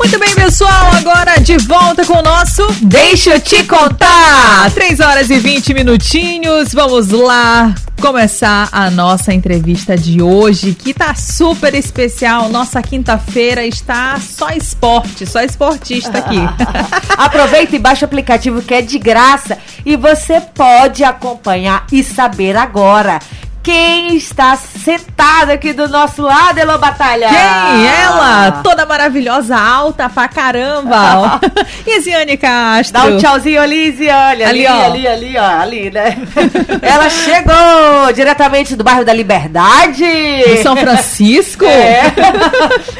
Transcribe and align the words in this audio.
Muito 0.00 0.18
bem, 0.18 0.34
pessoal, 0.34 0.92
agora 0.94 1.38
de 1.38 1.58
volta 1.58 2.06
com 2.06 2.14
o 2.14 2.22
nosso 2.22 2.66
Deixa 2.80 3.34
eu 3.34 3.40
te 3.40 3.62
contar. 3.64 4.70
3 4.72 4.98
horas 4.98 5.28
e 5.28 5.38
20 5.38 5.74
minutinhos. 5.74 6.72
Vamos 6.72 7.10
lá 7.10 7.74
começar 8.00 8.70
a 8.72 8.90
nossa 8.90 9.34
entrevista 9.34 9.98
de 9.98 10.22
hoje, 10.22 10.72
que 10.72 10.94
tá 10.94 11.14
super 11.14 11.74
especial. 11.74 12.48
Nossa 12.48 12.80
quinta-feira 12.80 13.62
está 13.66 14.18
só 14.18 14.48
esporte, 14.48 15.26
só 15.26 15.42
esportista 15.42 16.16
aqui. 16.16 16.38
Aproveita 17.18 17.76
e 17.76 17.78
baixa 17.78 18.06
o 18.06 18.08
aplicativo 18.08 18.62
que 18.62 18.72
é 18.72 18.80
de 18.80 18.98
graça 18.98 19.58
e 19.84 19.96
você 19.96 20.40
pode 20.40 21.04
acompanhar 21.04 21.86
e 21.92 22.02
saber 22.02 22.56
agora 22.56 23.18
quem 23.62 24.16
está 24.16 24.56
sentada 24.56 25.52
aqui 25.52 25.72
do 25.72 25.86
nosso 25.88 26.22
lado, 26.22 26.58
Elô 26.58 26.78
Batalha? 26.78 27.28
Quem? 27.28 27.86
Ela, 27.86 28.62
toda 28.62 28.86
maravilhosa, 28.86 29.56
alta 29.56 30.08
pra 30.08 30.28
caramba. 30.28 31.40
Isiane 31.86 32.36
Castro. 32.38 33.00
Dá 33.00 33.06
um 33.06 33.18
tchauzinho 33.18 33.60
ali, 33.60 33.90
Isiane. 33.90 34.44
Ali, 34.44 34.66
ali, 34.66 34.66
ó. 34.66 34.84
ali, 34.84 35.06
ali, 35.06 35.36
ó, 35.36 35.60
ali, 35.60 35.90
né? 35.90 36.16
Ela 36.80 37.10
chegou 37.10 38.12
diretamente 38.14 38.74
do 38.74 38.82
bairro 38.82 39.04
da 39.04 39.12
Liberdade. 39.12 40.04
Do 40.04 40.62
São 40.62 40.76
Francisco. 40.76 41.64
É. 41.80 42.12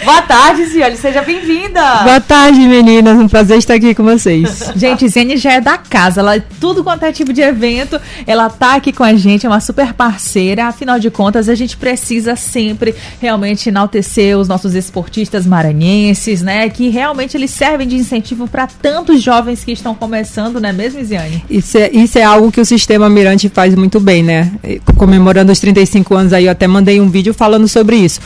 Boa 0.04 0.23
tarde, 0.23 0.62
Isiane, 0.62 0.96
seja 0.96 1.23
bem-vinda. 1.23 1.82
Boa 2.02 2.20
tarde, 2.20 2.60
meninas, 2.60 3.18
um 3.18 3.29
prazer 3.29 3.59
estar 3.59 3.74
aqui 3.74 3.95
com 3.95 4.04
vocês. 4.04 4.73
Gente, 4.74 5.04
Isiane 5.04 5.37
já 5.37 5.52
é 5.52 5.60
da 5.60 5.77
casa, 5.77 6.20
ela, 6.20 6.40
tudo 6.60 6.82
quanto 6.82 7.04
é 7.04 7.12
tipo 7.12 7.32
de 7.32 7.42
evento, 7.42 8.01
ela 8.27 8.48
tá 8.48 8.74
aqui 8.74 8.92
com 8.92 9.04
a 9.04 9.15
gente, 9.15 9.45
é 9.45 9.48
uma 9.48 9.60
super 9.60 9.92
parceira 9.92 10.49
Afinal 10.59 10.98
de 10.98 11.10
contas, 11.10 11.48
a 11.48 11.54
gente 11.54 11.76
precisa 11.76 12.34
sempre 12.34 12.95
realmente 13.20 13.68
enaltecer 13.68 14.37
os 14.38 14.48
nossos 14.48 14.74
esportistas 14.74 15.46
maranhenses, 15.46 16.42
né? 16.42 16.68
Que 16.68 16.88
realmente 16.88 17.37
eles 17.37 17.51
servem 17.51 17.87
de 17.87 17.96
incentivo 17.96 18.48
para 18.48 18.66
tantos 18.66 19.23
jovens 19.23 19.62
que 19.62 19.73
estão 19.73 19.95
começando, 19.95 20.60
não 20.60 20.68
é 20.68 20.73
mesmo, 20.73 21.01
Isiane? 21.01 21.45
Isso 21.48 21.79
é, 21.79 21.90
isso 21.90 22.18
é 22.18 22.23
algo 22.23 22.51
que 22.51 22.60
o 22.60 22.65
Sistema 22.65 23.09
Mirante 23.09 23.48
faz 23.48 23.74
muito 23.74 24.01
bem, 24.01 24.23
né? 24.23 24.51
Comemorando 24.96 25.52
os 25.52 25.60
35 25.60 26.15
anos 26.15 26.32
aí, 26.32 26.46
eu 26.46 26.52
até 26.52 26.66
mandei 26.66 27.01
um 27.01 27.09
vídeo 27.09 27.35
falando 27.35 27.68
sobre 27.68 27.96
isso. 27.96 28.20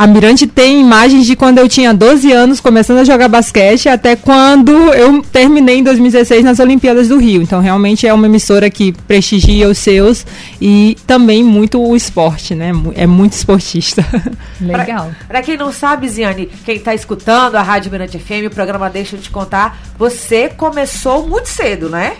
A 0.00 0.06
Mirante 0.06 0.46
tem 0.46 0.80
imagens 0.80 1.26
de 1.26 1.36
quando 1.36 1.58
eu 1.58 1.68
tinha 1.68 1.92
12 1.92 2.32
anos, 2.32 2.58
começando 2.58 3.00
a 3.00 3.04
jogar 3.04 3.28
basquete, 3.28 3.86
até 3.86 4.16
quando 4.16 4.72
eu 4.94 5.20
terminei 5.20 5.76
em 5.76 5.82
2016 5.82 6.42
nas 6.42 6.58
Olimpíadas 6.58 7.08
do 7.08 7.18
Rio. 7.18 7.42
Então, 7.42 7.60
realmente 7.60 8.06
é 8.06 8.14
uma 8.14 8.24
emissora 8.24 8.70
que 8.70 8.92
prestigia 9.06 9.68
os 9.68 9.76
seus 9.76 10.24
e 10.58 10.96
também 11.06 11.44
muito 11.44 11.78
o 11.78 11.94
esporte, 11.94 12.54
né? 12.54 12.72
É 12.94 13.06
muito 13.06 13.34
esportista. 13.34 14.02
Legal. 14.58 15.10
Para 15.28 15.42
quem 15.42 15.58
não 15.58 15.70
sabe, 15.70 16.08
Ziane, 16.08 16.48
quem 16.64 16.76
está 16.76 16.94
escutando 16.94 17.56
a 17.56 17.62
Rádio 17.62 17.92
Mirante 17.92 18.18
FM, 18.18 18.46
o 18.46 18.50
programa 18.50 18.88
Deixa 18.88 19.16
eu 19.16 19.20
te 19.20 19.28
contar, 19.28 19.78
você 19.98 20.48
começou 20.48 21.28
muito 21.28 21.50
cedo, 21.50 21.90
né? 21.90 22.14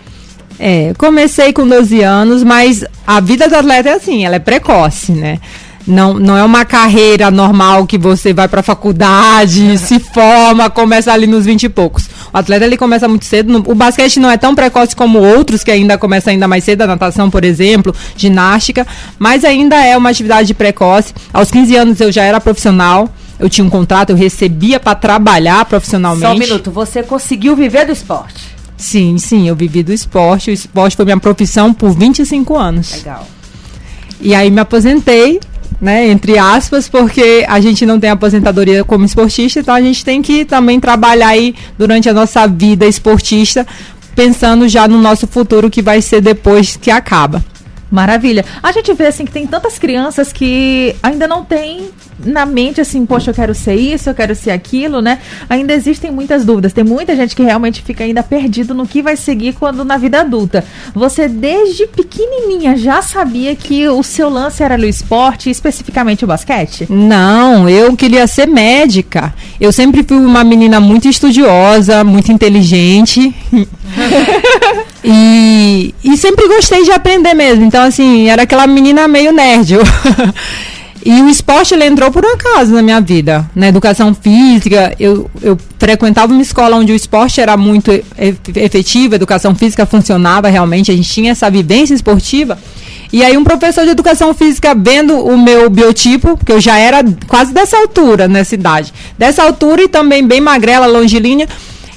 É, 0.58 0.92
comecei 0.98 1.50
com 1.54 1.66
12 1.66 2.02
anos, 2.02 2.44
mas 2.44 2.84
a 3.06 3.20
vida 3.20 3.48
do 3.48 3.56
atleta 3.56 3.88
é 3.88 3.92
assim, 3.94 4.26
ela 4.26 4.36
é 4.36 4.38
precoce, 4.38 5.12
né? 5.12 5.40
Não, 5.90 6.14
não 6.14 6.36
é 6.36 6.44
uma 6.44 6.64
carreira 6.64 7.30
normal 7.30 7.86
que 7.86 7.98
você 7.98 8.32
vai 8.32 8.48
para 8.48 8.60
a 8.60 8.62
faculdade, 8.62 9.76
se 9.78 9.98
forma, 9.98 10.70
começa 10.70 11.12
ali 11.12 11.26
nos 11.26 11.44
20 11.44 11.64
e 11.64 11.68
poucos. 11.68 12.08
O 12.32 12.36
atleta 12.36 12.64
ele 12.64 12.76
começa 12.76 13.08
muito 13.08 13.24
cedo. 13.24 13.62
O 13.66 13.74
basquete 13.74 14.20
não 14.20 14.30
é 14.30 14.36
tão 14.36 14.54
precoce 14.54 14.94
como 14.94 15.18
outros, 15.18 15.64
que 15.64 15.70
ainda 15.70 15.98
começa 15.98 16.30
ainda 16.30 16.46
mais 16.46 16.64
cedo, 16.64 16.82
a 16.82 16.86
natação, 16.86 17.28
por 17.28 17.44
exemplo, 17.44 17.94
ginástica, 18.16 18.86
mas 19.18 19.44
ainda 19.44 19.76
é 19.84 19.96
uma 19.96 20.10
atividade 20.10 20.54
precoce. 20.54 21.12
Aos 21.32 21.50
15 21.50 21.76
anos 21.76 22.00
eu 22.00 22.12
já 22.12 22.22
era 22.22 22.40
profissional. 22.40 23.08
Eu 23.38 23.48
tinha 23.48 23.64
um 23.64 23.70
contrato, 23.70 24.10
eu 24.10 24.16
recebia 24.16 24.78
para 24.78 24.94
trabalhar 24.94 25.64
profissionalmente. 25.64 26.26
Só 26.26 26.34
um 26.34 26.38
minuto, 26.38 26.70
você 26.70 27.02
conseguiu 27.02 27.56
viver 27.56 27.86
do 27.86 27.92
esporte? 27.92 28.54
Sim, 28.76 29.18
sim, 29.18 29.48
eu 29.48 29.56
vivi 29.56 29.82
do 29.82 29.92
esporte. 29.92 30.50
O 30.50 30.52
esporte 30.52 30.94
foi 30.94 31.04
minha 31.04 31.18
profissão 31.18 31.72
por 31.72 31.90
25 31.90 32.56
anos. 32.56 32.92
Legal. 32.92 33.26
E 34.20 34.34
aí 34.34 34.50
me 34.50 34.60
aposentei 34.60 35.40
né, 35.80 36.08
entre 36.08 36.38
aspas, 36.38 36.88
porque 36.88 37.44
a 37.48 37.58
gente 37.60 37.86
não 37.86 37.98
tem 37.98 38.10
aposentadoria 38.10 38.84
como 38.84 39.04
esportista, 39.04 39.60
então 39.60 39.74
a 39.74 39.80
gente 39.80 40.04
tem 40.04 40.20
que 40.20 40.44
também 40.44 40.78
trabalhar 40.78 41.28
aí 41.28 41.54
durante 41.78 42.08
a 42.08 42.12
nossa 42.12 42.46
vida 42.46 42.86
esportista, 42.86 43.66
pensando 44.14 44.68
já 44.68 44.86
no 44.86 45.00
nosso 45.00 45.26
futuro 45.26 45.70
que 45.70 45.80
vai 45.80 46.02
ser 46.02 46.20
depois 46.20 46.76
que 46.76 46.90
acaba. 46.90 47.42
Maravilha. 47.90 48.44
A 48.62 48.70
gente 48.70 48.92
vê 48.94 49.06
assim 49.06 49.24
que 49.24 49.32
tem 49.32 49.46
tantas 49.46 49.78
crianças 49.78 50.32
que 50.32 50.94
ainda 51.02 51.26
não 51.26 51.44
têm 51.44 51.90
na 52.24 52.46
mente 52.46 52.80
assim, 52.80 53.04
poxa, 53.06 53.30
eu 53.30 53.34
quero 53.34 53.54
ser 53.54 53.74
isso, 53.74 54.10
eu 54.10 54.14
quero 54.14 54.34
ser 54.34 54.50
aquilo, 54.50 55.00
né? 55.00 55.18
Ainda 55.48 55.72
existem 55.72 56.10
muitas 56.10 56.44
dúvidas. 56.44 56.72
Tem 56.72 56.84
muita 56.84 57.16
gente 57.16 57.34
que 57.34 57.42
realmente 57.42 57.82
fica 57.82 58.04
ainda 58.04 58.22
perdido 58.22 58.74
no 58.74 58.86
que 58.86 59.02
vai 59.02 59.16
seguir 59.16 59.54
quando 59.54 59.84
na 59.84 59.96
vida 59.96 60.20
adulta. 60.20 60.64
Você 60.94 61.28
desde 61.28 61.86
pequenininha 61.86 62.76
já 62.76 63.02
sabia 63.02 63.56
que 63.56 63.88
o 63.88 64.02
seu 64.02 64.28
lance 64.28 64.62
era 64.62 64.76
no 64.76 64.86
esporte, 64.86 65.50
especificamente 65.50 66.24
o 66.24 66.28
basquete? 66.28 66.86
Não, 66.88 67.68
eu 67.68 67.96
queria 67.96 68.26
ser 68.26 68.46
médica. 68.46 69.34
Eu 69.60 69.72
sempre 69.72 70.04
fui 70.04 70.18
uma 70.18 70.44
menina 70.44 70.78
muito 70.78 71.08
estudiosa, 71.08 72.04
muito 72.04 72.30
inteligente. 72.30 73.34
e, 75.04 75.94
e 76.04 76.16
sempre 76.16 76.48
gostei 76.48 76.82
de 76.84 76.92
aprender 76.92 77.34
mesmo. 77.34 77.64
Então, 77.64 77.82
assim, 77.82 78.28
era 78.28 78.42
aquela 78.42 78.66
menina 78.66 79.08
meio 79.08 79.32
nerd. 79.32 79.76
E 81.04 81.22
o 81.22 81.28
esporte 81.28 81.72
ele 81.72 81.86
entrou 81.86 82.10
por 82.10 82.24
um 82.24 82.34
acaso 82.34 82.72
na 82.72 82.82
minha 82.82 83.00
vida. 83.00 83.48
Na 83.54 83.68
educação 83.68 84.14
física, 84.14 84.94
eu, 85.00 85.30
eu 85.40 85.56
frequentava 85.78 86.32
uma 86.32 86.42
escola 86.42 86.76
onde 86.76 86.92
o 86.92 86.94
esporte 86.94 87.40
era 87.40 87.56
muito 87.56 87.90
efetivo, 88.54 89.14
a 89.14 89.16
educação 89.16 89.54
física 89.54 89.86
funcionava 89.86 90.48
realmente, 90.48 90.90
a 90.90 90.94
gente 90.94 91.08
tinha 91.08 91.32
essa 91.32 91.50
vivência 91.50 91.94
esportiva. 91.94 92.58
E 93.12 93.24
aí 93.24 93.36
um 93.36 93.42
professor 93.42 93.84
de 93.84 93.90
educação 93.90 94.34
física 94.34 94.74
vendo 94.74 95.18
o 95.18 95.38
meu 95.38 95.70
biotipo, 95.70 96.36
porque 96.36 96.52
eu 96.52 96.60
já 96.60 96.78
era 96.78 97.02
quase 97.26 97.52
dessa 97.52 97.78
altura 97.78 98.28
nessa 98.28 98.54
idade, 98.54 98.92
dessa 99.18 99.42
altura 99.42 99.82
e 99.82 99.88
também 99.88 100.24
bem 100.24 100.40
magrela, 100.40 100.86
longilínea, 100.86 101.48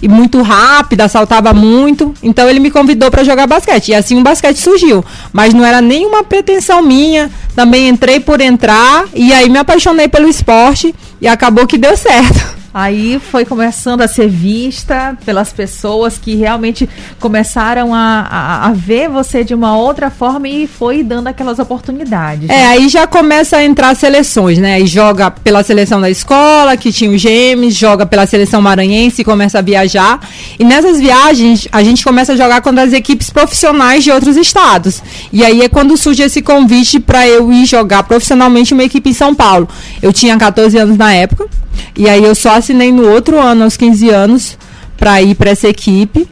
e 0.04 0.08
muito 0.10 0.42
rápida, 0.42 1.08
saltava 1.08 1.54
muito. 1.54 2.14
Então 2.22 2.50
ele 2.50 2.60
me 2.60 2.70
convidou 2.70 3.10
para 3.10 3.24
jogar 3.24 3.48
basquete. 3.48 3.88
E 3.88 3.96
assim 3.96 4.20
o 4.20 4.22
basquete 4.22 4.58
surgiu. 4.58 5.04
Mas 5.32 5.54
não 5.54 5.64
era 5.64 5.80
nenhuma 5.80 6.26
pretensão 6.26 6.82
minha. 6.82 7.32
Também 7.56 7.88
entrei 7.88 8.20
por 8.20 8.42
entrar 8.42 9.06
e 9.14 9.32
aí 9.32 9.48
me 9.48 9.58
apaixonei 9.58 10.10
pelo 10.10 10.28
esporte 10.28 10.94
e 11.22 11.28
acabou 11.28 11.66
que 11.66 11.78
deu 11.78 11.96
certo. 11.96 12.54
Aí 12.74 13.20
foi 13.20 13.46
começando 13.46 14.02
a 14.02 14.08
ser 14.08 14.28
vista 14.28 15.16
pelas 15.24 15.54
pessoas 15.54 16.18
que 16.18 16.34
realmente 16.34 16.90
começaram 17.20 17.94
a, 17.94 18.28
a, 18.30 18.68
a, 18.68 18.74
ver 18.74 19.08
você 19.08 19.44
de 19.44 19.54
uma 19.54 19.78
outra 19.78 20.10
forma 20.10 20.48
e 20.48 20.66
foi 20.66 21.04
dando 21.04 21.28
aquelas 21.28 21.60
oportunidades. 21.60 22.50
É, 22.50 22.66
aí 22.66 22.90
já 22.90 23.06
começa 23.06 23.58
a 23.58 23.64
entrar 23.64 23.96
seleções, 23.96 24.58
né? 24.58 24.76
Aí 24.76 24.88
joga 24.88 25.30
pela 25.30 25.62
seleção 25.62 26.02
da 26.02 26.10
escola, 26.10 26.76
que 26.76 26.92
tinha 26.92 27.12
o 27.12 27.18
Gêmeos, 27.18 27.76
joga 27.76 28.08
pela 28.08 28.26
seleção 28.26 28.60
maranhense 28.60 29.22
e 29.22 29.26
começa 29.26 29.60
a 29.60 29.62
viajar. 29.62 30.20
E 30.58 30.64
nessas 30.64 31.00
viagens 31.00 31.68
a 31.72 31.84
gente 31.84 32.04
começa 32.04 32.34
a 32.34 32.36
jogar 32.36 32.62
contra 32.62 32.84
as 32.84 32.94
equipes 32.94 33.30
profissionais 33.30 34.04
de 34.04 34.10
outros 34.10 34.36
estados. 34.36 35.04
E 35.32 35.46
aí 35.46 35.62
é 35.62 35.70
quando 35.70 35.96
surge 35.96 36.24
esse 36.24 36.42
convite 36.42 37.00
para 37.00 37.28
eu 37.28 37.52
ir 37.54 37.68
jogar 37.68 38.02
profissionalmente 38.02 38.74
uma 38.74 38.84
equipe 38.84 39.12
em 39.12 39.14
São 39.14 39.36
Paulo. 39.36 39.70
Eu 40.02 40.12
tinha 40.12 40.36
14 40.36 40.76
anos 40.76 40.98
na 40.98 41.14
época. 41.14 41.48
E 41.96 42.10
aí 42.10 42.24
eu 42.24 42.36
só 42.36 42.56
assinei 42.56 42.92
no 42.92 43.10
outro 43.10 43.40
ano, 43.40 43.64
aos 43.64 43.78
15 43.78 44.10
anos, 44.10 44.58
para 44.98 45.22
ir 45.22 45.36
para 45.36 45.52
essa 45.52 45.68
equipe. 45.68 46.28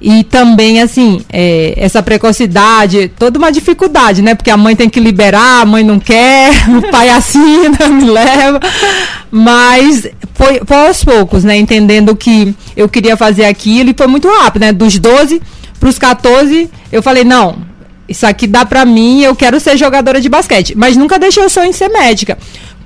E 0.00 0.22
também, 0.22 0.80
assim, 0.80 1.20
é, 1.28 1.74
essa 1.76 2.00
precocidade, 2.02 3.10
toda 3.18 3.38
uma 3.38 3.50
dificuldade, 3.50 4.22
né? 4.22 4.34
Porque 4.34 4.50
a 4.50 4.56
mãe 4.56 4.76
tem 4.76 4.88
que 4.88 5.00
liberar, 5.00 5.62
a 5.62 5.66
mãe 5.66 5.82
não 5.82 5.98
quer, 5.98 6.52
o 6.70 6.88
pai 6.90 7.08
assina, 7.10 7.76
me 7.90 8.04
leva. 8.04 8.60
Mas 9.30 10.08
foi, 10.34 10.60
foi 10.64 10.86
aos 10.86 11.02
poucos, 11.02 11.42
né? 11.42 11.56
Entendendo 11.56 12.14
que 12.14 12.54
eu 12.76 12.88
queria 12.88 13.16
fazer 13.16 13.44
aquilo 13.44 13.90
e 13.90 13.94
foi 13.96 14.06
muito 14.06 14.28
rápido, 14.28 14.62
né? 14.62 14.72
Dos 14.72 14.98
12 14.98 15.42
para 15.80 15.88
os 15.88 15.98
14, 15.98 16.70
eu 16.90 17.02
falei, 17.02 17.24
não, 17.24 17.56
isso 18.08 18.26
aqui 18.26 18.46
dá 18.46 18.64
para 18.64 18.84
mim, 18.84 19.22
eu 19.22 19.34
quero 19.34 19.60
ser 19.60 19.76
jogadora 19.76 20.20
de 20.20 20.28
basquete. 20.28 20.74
Mas 20.76 20.96
nunca 20.96 21.18
deixei 21.18 21.44
o 21.44 21.48
sonho 21.48 21.70
de 21.70 21.76
ser 21.76 21.88
médica 21.88 22.38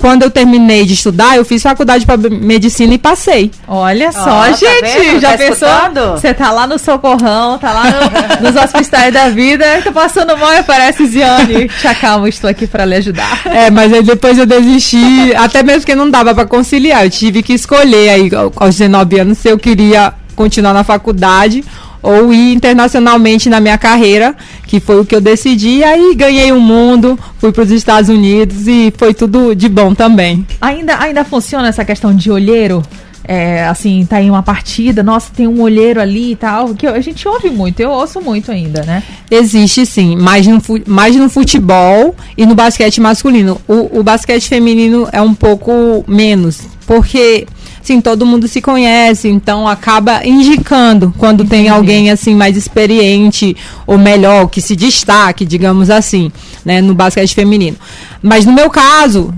quando 0.02 0.25
eu 0.25 0.31
terminei 0.32 0.84
de 0.84 0.94
estudar, 0.94 1.37
eu 1.37 1.44
fiz 1.44 1.62
faculdade 1.62 2.04
para 2.04 2.16
medicina 2.28 2.93
e 2.93 2.99
passei. 2.99 3.52
Olha 3.69 4.10
só, 4.10 4.43
oh, 4.43 4.52
gente, 4.52 5.12
tá 5.12 5.19
já 5.20 5.31
tá 5.31 5.38
pensou? 5.38 5.69
Você 6.16 6.34
tá 6.34 6.50
lá 6.50 6.66
no 6.66 6.76
socorrão, 6.76 7.56
tá 7.56 7.72
lá 7.72 7.84
no, 7.84 8.50
nos 8.50 8.56
hospitais 8.60 9.14
da 9.14 9.28
vida, 9.28 9.64
tá 9.84 9.93
passando 9.93 10.37
mal 10.37 10.52
e 10.54 10.58
aparece 10.58 11.06
Ziane. 11.06 11.69
Te 11.69 11.87
acalma, 11.87 12.28
estou 12.28 12.50
aqui 12.50 12.66
para 12.66 12.84
lhe 12.84 12.96
ajudar. 12.96 13.43
É, 13.46 13.70
mas 13.70 13.93
aí 13.93 14.02
depois 14.02 14.37
eu 14.37 14.44
desisti, 14.44 15.32
até 15.37 15.62
mesmo 15.62 15.87
que 15.87 15.94
não 15.94 16.10
dava 16.10 16.34
para 16.34 16.46
conciliar. 16.46 17.05
Eu 17.05 17.10
tive 17.10 17.40
que 17.40 17.52
escolher 17.52 18.08
aí 18.10 18.31
aos 18.56 18.75
19 18.75 19.20
anos 19.20 19.38
se 19.38 19.48
eu 19.50 19.56
queria 19.56 20.14
continuar 20.34 20.75
na 20.75 20.82
faculdade 20.82 21.64
ou 22.02 22.34
ir 22.34 22.55
internacionalmente 22.55 23.48
na 23.48 23.60
minha 23.60 23.78
carreira, 23.78 24.34
que 24.72 24.80
foi 24.80 24.98
o 24.98 25.04
que 25.04 25.14
eu 25.14 25.20
decidi. 25.20 25.84
Aí 25.84 26.14
ganhei 26.14 26.50
o 26.50 26.58
mundo, 26.58 27.19
fui 27.36 27.52
para 27.52 27.62
os 27.62 27.70
Estados 27.70 28.08
Unidos 28.08 28.66
e 28.66 28.90
foi 28.96 29.12
tudo 29.12 29.54
de 29.54 29.69
bom 29.69 29.94
também. 29.94 30.46
Ainda, 30.62 30.98
ainda 30.98 31.26
funciona 31.26 31.69
essa 31.69 31.84
questão 31.84 32.16
de 32.16 32.30
olheiro? 32.30 32.82
É, 33.22 33.66
assim, 33.66 34.06
tá 34.06 34.20
em 34.20 34.30
uma 34.30 34.42
partida, 34.42 35.02
nossa, 35.02 35.30
tem 35.30 35.46
um 35.46 35.60
olheiro 35.60 36.00
ali 36.00 36.32
e 36.32 36.36
tal, 36.36 36.74
que 36.74 36.86
a 36.86 37.00
gente 37.00 37.28
ouve 37.28 37.50
muito, 37.50 37.78
eu 37.78 37.90
ouço 37.90 38.20
muito 38.20 38.50
ainda, 38.50 38.82
né? 38.82 39.02
Existe 39.30 39.84
sim, 39.84 40.16
mais 40.16 40.46
no, 40.46 40.60
mais 40.86 41.14
no 41.14 41.28
futebol 41.28 42.16
e 42.36 42.46
no 42.46 42.54
basquete 42.54 43.00
masculino. 43.00 43.60
O, 43.69 44.00
o 44.00 44.02
basquete 44.02 44.48
feminino 44.48 45.06
é 45.12 45.20
um 45.20 45.34
pouco 45.34 46.02
menos, 46.08 46.62
porque 46.84 47.46
sim, 47.82 48.00
todo 48.00 48.25
mundo 48.25 48.49
se 48.49 48.61
conhece, 48.61 49.29
então 49.29 49.67
acaba 49.67 50.26
indicando 50.26 51.12
quando 51.19 51.43
Entendi. 51.43 51.64
tem 51.64 51.69
alguém 51.69 52.11
assim 52.11 52.34
mais 52.34 52.56
experiente 52.56 53.56
ou 53.87 53.99
melhor, 53.99 54.49
que 54.49 54.61
se 54.61 54.76
destaque, 54.76 55.44
digamos 55.44 55.90
assim, 55.90 56.31
né, 56.64 56.81
no 56.81 56.94
basquete 56.94 57.34
feminino. 57.34 57.76
Mas 58.23 58.46
no 58.46 58.52
meu 58.52 58.70
caso, 58.70 59.34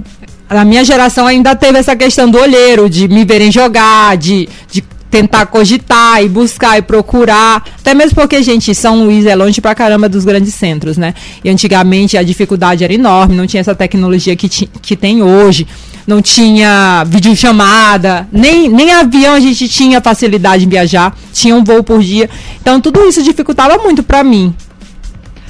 a 0.49 0.65
minha 0.65 0.85
geração 0.85 1.27
ainda 1.27 1.57
teve 1.57 1.79
essa 1.79 1.97
questão 1.97 2.31
do 2.31 2.39
olheiro, 2.39 2.89
de 2.89 3.09
me 3.09 3.25
verem 3.25 3.51
jogar, 3.51 4.17
de, 4.17 4.49
de 4.71 4.85
tentar 5.15 5.47
cogitar 5.47 6.23
e 6.25 6.29
buscar 6.29 6.77
e 6.77 6.83
procurar. 6.83 7.65
Até 7.79 7.95
mesmo 7.95 8.17
porque, 8.17 8.43
gente, 8.43 8.75
São 8.75 9.05
Luís 9.05 9.27
é 9.27 9.35
longe 9.37 9.61
pra 9.61 9.73
caramba 9.73 10.09
dos 10.09 10.25
grandes 10.25 10.55
centros, 10.55 10.97
né? 10.97 11.15
E 11.45 11.49
antigamente 11.49 12.17
a 12.17 12.23
dificuldade 12.23 12.83
era 12.83 12.93
enorme, 12.93 13.37
não 13.37 13.47
tinha 13.47 13.61
essa 13.61 13.77
tecnologia 13.77 14.35
que, 14.35 14.49
que 14.49 14.97
tem 14.97 15.23
hoje. 15.23 15.69
Não 16.07 16.21
tinha 16.21 17.03
videochamada, 17.07 18.29
nem, 18.31 18.69
nem 18.69 18.93
avião 18.93 19.35
a 19.35 19.41
gente 19.41 19.69
tinha 19.69 20.01
facilidade 20.01 20.67
em 20.67 20.69
viajar, 20.69 21.17
tinha 21.33 21.57
um 21.57 21.65
voo 21.65 21.83
por 21.83 22.03
dia. 22.03 22.29
Então 22.61 22.81
tudo 22.81 23.07
isso 23.07 23.23
dificultava 23.23 23.79
muito 23.79 24.03
para 24.03 24.23
mim. 24.23 24.55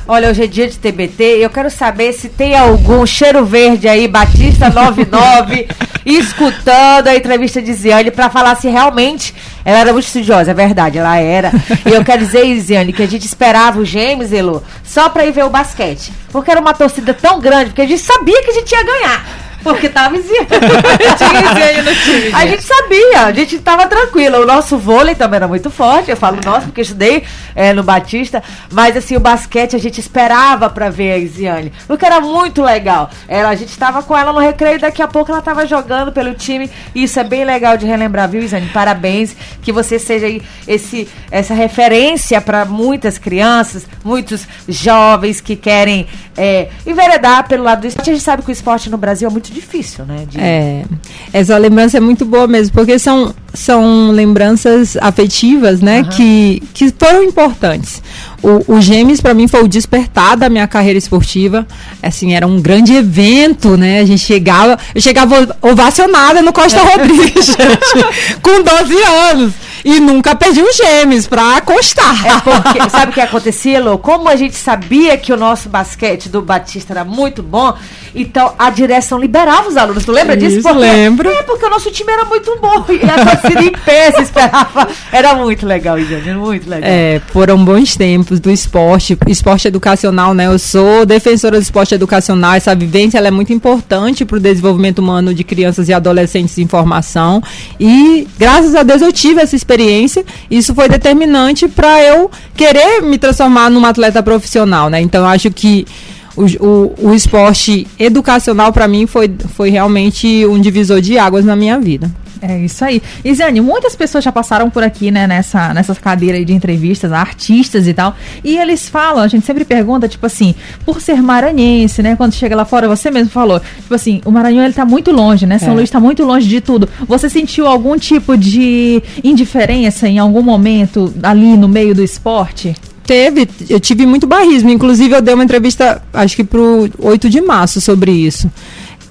Olha, 0.06 0.28
hoje 0.28 0.44
é 0.44 0.46
dia 0.46 0.68
de 0.68 0.78
TBT. 0.78 1.38
Eu 1.40 1.48
quero 1.48 1.70
saber 1.70 2.12
se 2.12 2.28
tem 2.28 2.54
algum 2.54 3.06
cheiro 3.06 3.42
verde 3.46 3.88
aí, 3.88 4.06
Batista 4.06 4.68
99, 4.68 5.66
escutando 6.04 7.08
a 7.08 7.16
entrevista 7.16 7.62
de 7.62 7.72
Ziane 7.72 8.10
para 8.10 8.28
falar 8.28 8.54
se 8.56 8.68
realmente 8.68 9.34
ela 9.64 9.78
era 9.78 9.92
muito 9.94 10.04
estudiosa. 10.04 10.50
É 10.50 10.54
verdade, 10.54 10.98
ela 10.98 11.16
era. 11.16 11.50
E 11.86 11.94
eu 11.94 12.04
quero 12.04 12.18
dizer, 12.22 12.60
Ziane, 12.60 12.92
que 12.92 13.02
a 13.02 13.08
gente 13.08 13.24
esperava 13.24 13.80
o 13.80 13.84
James, 13.84 14.30
Elo, 14.30 14.62
só 14.84 15.08
para 15.08 15.24
ir 15.24 15.32
ver 15.32 15.46
o 15.46 15.50
basquete. 15.50 16.12
Porque 16.30 16.50
era 16.50 16.60
uma 16.60 16.74
torcida 16.74 17.14
tão 17.14 17.40
grande, 17.40 17.70
porque 17.70 17.82
a 17.82 17.86
gente 17.86 18.02
sabia 18.02 18.42
que 18.42 18.50
a 18.50 18.54
gente 18.54 18.72
ia 18.72 18.84
ganhar. 18.84 19.26
Porque 19.64 19.88
tava 19.88 20.20
Ziane. 20.20 20.46
Tinha. 22.04 22.36
A 22.36 22.46
gente 22.46 22.62
sabia, 22.62 23.22
a 23.22 23.32
gente 23.32 23.58
tava 23.58 23.86
tranquila. 23.86 24.38
O 24.38 24.46
nosso 24.46 24.76
vôlei 24.76 25.14
também 25.14 25.36
era 25.38 25.48
muito 25.48 25.70
forte. 25.70 26.10
Eu 26.10 26.16
falo 26.16 26.38
nosso, 26.44 26.66
porque 26.66 26.82
estudei 26.82 27.24
é, 27.56 27.72
no 27.72 27.82
Batista. 27.82 28.42
Mas 28.70 28.94
assim, 28.94 29.16
o 29.16 29.20
basquete 29.20 29.74
a 29.74 29.78
gente 29.78 29.98
esperava 29.98 30.68
pra 30.68 30.90
ver 30.90 31.14
a 31.14 31.26
Ziane. 31.26 31.72
Porque 31.86 32.04
era 32.04 32.20
muito 32.20 32.62
legal. 32.62 33.10
Ela, 33.26 33.48
a 33.48 33.54
gente 33.54 33.76
tava 33.78 34.02
com 34.02 34.16
ela 34.16 34.32
no 34.32 34.38
recreio 34.38 34.76
e 34.76 34.80
daqui 34.80 35.00
a 35.00 35.08
pouco 35.08 35.32
ela 35.32 35.40
tava 35.40 35.66
jogando 35.66 36.12
pelo 36.12 36.34
time. 36.34 36.70
E 36.94 37.04
isso 37.04 37.18
é 37.18 37.24
bem 37.24 37.44
legal 37.44 37.78
de 37.78 37.86
relembrar, 37.86 38.28
viu, 38.28 38.46
Ziane? 38.46 38.68
Parabéns. 38.68 39.34
Que 39.62 39.72
você 39.72 39.98
seja 39.98 40.26
aí 40.26 40.42
esse, 40.68 41.08
essa 41.30 41.54
referência 41.54 42.38
para 42.40 42.66
muitas 42.66 43.16
crianças, 43.16 43.86
muitos 44.04 44.46
jovens 44.68 45.40
que 45.40 45.56
querem 45.56 46.06
é, 46.36 46.68
enveredar 46.86 47.46
pelo 47.48 47.62
lado 47.62 47.82
do 47.82 47.86
esporte. 47.86 48.10
A 48.10 48.12
gente 48.12 48.22
sabe 48.22 48.42
que 48.42 48.50
o 48.50 48.52
esporte 48.52 48.90
no 48.90 48.98
Brasil 48.98 49.28
é 49.28 49.30
muito 49.30 49.52
difícil, 49.52 50.04
né? 50.04 50.26
De... 50.28 50.40
É, 50.40 50.84
essa 51.32 51.56
lembrança 51.56 51.96
é 51.96 52.00
muito 52.00 52.24
boa 52.24 52.46
mesmo, 52.46 52.74
porque 52.74 52.98
são, 52.98 53.34
são 53.52 54.10
lembranças 54.10 54.96
afetivas, 54.96 55.80
né? 55.80 55.98
Uhum. 56.00 56.08
Que, 56.10 56.62
que 56.72 56.94
foram 56.98 57.22
importantes. 57.22 58.02
O, 58.42 58.74
o 58.74 58.80
Gêmeos, 58.80 59.20
para 59.20 59.34
mim, 59.34 59.48
foi 59.48 59.62
o 59.62 59.68
despertar 59.68 60.36
da 60.36 60.48
minha 60.48 60.66
carreira 60.66 60.98
esportiva. 60.98 61.66
Assim, 62.02 62.34
era 62.34 62.46
um 62.46 62.60
grande 62.60 62.94
evento, 62.94 63.76
né? 63.76 64.00
A 64.00 64.04
gente 64.04 64.24
chegava, 64.24 64.78
eu 64.94 65.00
chegava 65.00 65.56
ovacionada 65.62 66.42
no 66.42 66.52
Costa 66.52 66.82
Rodrigues, 66.82 67.46
gente, 67.56 68.40
com 68.42 68.62
12 68.62 69.02
anos. 69.30 69.52
E 69.84 70.00
nunca 70.00 70.34
perdi 70.34 70.62
um 70.62 70.72
Gêmeos 70.72 71.26
pra 71.26 71.58
acostar. 71.58 72.14
É 72.26 72.40
porque, 72.40 72.88
sabe 72.88 73.12
o 73.12 73.14
que 73.14 73.20
acontecia, 73.20 73.82
Lô? 73.82 73.98
Como 73.98 74.28
a 74.28 74.36
gente 74.36 74.56
sabia 74.56 75.16
que 75.18 75.32
o 75.32 75.36
nosso 75.36 75.68
basquete 75.68 76.28
do 76.30 76.40
Batista 76.40 76.94
era 76.94 77.04
muito 77.04 77.42
bom, 77.42 77.76
então 78.14 78.52
a 78.58 78.70
direção 78.70 79.18
liberava 79.18 79.68
os 79.68 79.76
alunos. 79.76 80.04
Tu 80.04 80.12
lembra 80.12 80.36
disso? 80.36 80.58
Isso, 80.58 80.72
lembro. 80.72 81.28
É, 81.28 81.42
porque 81.42 81.66
o 81.66 81.70
nosso 81.70 81.90
time 81.90 82.12
era 82.12 82.24
muito 82.24 82.56
bom. 82.60 82.84
E 82.88 83.10
a 83.10 83.24
torcida 83.24 83.62
em 83.62 83.72
pé 83.72 84.12
se 84.12 84.22
esperava. 84.22 84.88
Era 85.10 85.34
muito 85.34 85.66
legal, 85.66 85.98
Iane, 85.98 86.34
muito 86.34 86.68
legal. 86.68 86.88
É, 86.88 87.20
foram 87.28 87.62
bons 87.64 87.96
tempos 87.96 88.40
do 88.40 88.50
esporte, 88.50 89.18
esporte 89.26 89.68
educacional, 89.68 90.34
né? 90.34 90.46
Eu 90.46 90.58
sou 90.58 91.04
defensora 91.04 91.58
do 91.58 91.62
esporte 91.62 91.94
educacional. 91.94 92.54
Essa 92.54 92.74
vivência 92.74 93.18
ela 93.18 93.28
é 93.28 93.30
muito 93.30 93.52
importante 93.52 94.24
para 94.24 94.36
o 94.36 94.40
desenvolvimento 94.40 94.98
humano 94.98 95.34
de 95.34 95.42
crianças 95.44 95.88
e 95.88 95.92
adolescentes 95.92 96.56
em 96.58 96.66
formação. 96.66 97.42
E 97.78 98.26
graças 98.38 98.74
a 98.74 98.82
Deus 98.82 99.02
eu 99.02 99.12
tive 99.12 99.40
essa 99.40 99.56
experiência 99.56 100.24
isso 100.50 100.74
foi 100.74 100.88
determinante 100.88 101.68
para 101.68 102.02
eu 102.02 102.30
querer 102.56 103.02
me 103.02 103.18
transformar 103.18 103.70
numa 103.70 103.88
atleta 103.88 104.22
profissional, 104.22 104.88
né? 104.88 105.00
Então 105.00 105.22
eu 105.22 105.28
acho 105.28 105.50
que 105.50 105.86
o, 106.36 106.44
o, 106.64 106.94
o 107.10 107.14
esporte 107.14 107.86
educacional 107.98 108.72
para 108.72 108.88
mim 108.88 109.06
foi, 109.06 109.30
foi 109.54 109.70
realmente 109.70 110.46
um 110.46 110.60
divisor 110.60 111.00
de 111.00 111.18
águas 111.18 111.44
na 111.44 111.56
minha 111.56 111.78
vida. 111.78 112.10
É 112.46 112.58
isso 112.58 112.84
aí. 112.84 113.02
Isiane, 113.24 113.60
muitas 113.62 113.96
pessoas 113.96 114.22
já 114.22 114.30
passaram 114.30 114.68
por 114.68 114.82
aqui, 114.82 115.10
né, 115.10 115.26
nessa, 115.26 115.72
nessa 115.72 115.94
cadeira 115.94 116.44
de 116.44 116.52
entrevistas, 116.52 117.10
artistas 117.10 117.86
e 117.88 117.94
tal. 117.94 118.14
E 118.44 118.58
eles 118.58 118.86
falam, 118.86 119.22
a 119.22 119.28
gente 119.28 119.46
sempre 119.46 119.64
pergunta, 119.64 120.06
tipo 120.06 120.26
assim, 120.26 120.54
por 120.84 121.00
ser 121.00 121.22
maranhense, 121.22 122.02
né? 122.02 122.16
Quando 122.16 122.34
chega 122.34 122.54
lá 122.54 122.66
fora, 122.66 122.86
você 122.86 123.10
mesmo 123.10 123.30
falou, 123.30 123.60
tipo 123.60 123.94
assim, 123.94 124.20
o 124.26 124.30
Maranhão 124.30 124.62
ele 124.62 124.74
tá 124.74 124.84
muito 124.84 125.10
longe, 125.10 125.46
né? 125.46 125.58
São 125.58 125.72
é. 125.72 125.76
Luís 125.76 125.88
tá 125.88 125.98
muito 125.98 126.22
longe 126.22 126.46
de 126.46 126.60
tudo. 126.60 126.86
Você 127.08 127.30
sentiu 127.30 127.66
algum 127.66 127.96
tipo 127.96 128.36
de 128.36 129.02
indiferença 129.22 130.06
em 130.06 130.18
algum 130.18 130.42
momento 130.42 131.14
ali 131.22 131.56
no 131.56 131.68
meio 131.68 131.94
do 131.94 132.02
esporte? 132.02 132.76
Teve, 133.06 133.48
eu 133.68 133.78
tive 133.78 134.06
muito 134.06 134.26
barrismo. 134.26 134.70
Inclusive, 134.70 135.14
eu 135.14 135.22
dei 135.22 135.34
uma 135.34 135.44
entrevista, 135.44 136.02
acho 136.12 136.36
que 136.36 136.44
pro 136.44 136.88
8 136.98 137.28
de 137.28 137.40
março 137.40 137.80
sobre 137.80 138.10
isso. 138.12 138.50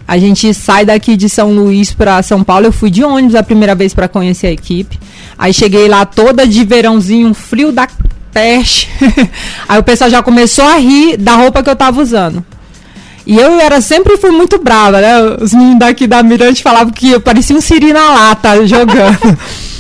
A 0.07 0.18
gente 0.18 0.54
sai 0.54 0.86
daqui 0.86 1.16
de 1.16 1.30
São 1.30 1.54
Luís 1.54 1.94
para 1.94 2.22
São 2.22 2.44
Paulo. 2.44 2.66
Eu 2.66 2.74
fui 2.74 2.90
de 2.90 3.04
ônibus 3.04 3.36
a 3.36 3.44
primeira 3.44 3.74
vez 3.74 3.94
para 3.94 4.07
conhecer 4.07 4.48
a 4.48 4.51
equipe. 4.51 5.00
Aí 5.38 5.54
cheguei 5.54 5.88
lá 5.88 6.06
toda 6.06 6.45
de 6.45 6.63
verãozinho, 6.66 7.30
um 7.30 7.34
frio 7.34 7.72
da 7.72 7.88
peste. 8.34 8.90
Aí 9.69 9.80
o 9.80 9.84
pessoal 9.84 10.10
já 10.10 10.22
começou 10.22 10.66
a 10.66 10.78
rir 10.78 11.16
da 11.18 11.36
roupa 11.36 11.63
que 11.63 11.69
eu 11.69 11.75
tava 11.75 12.01
usando. 12.01 12.44
E 13.26 13.38
eu 13.38 13.59
era 13.59 13.80
sempre 13.80 14.18
fui 14.18 14.31
muito 14.31 14.57
brava, 14.59 15.00
né? 15.00 15.38
Os 15.40 15.54
meninos 15.54 15.80
daqui 15.80 16.06
da 16.07 16.21
Mirante 16.21 16.62
falavam 16.62 16.92
que 16.92 17.12
eu 17.12 17.21
parecia 17.21 17.56
um 17.56 17.62
siri 17.62 17.94
na 17.94 18.09
lata 18.09 18.68
jogando. 18.68 19.18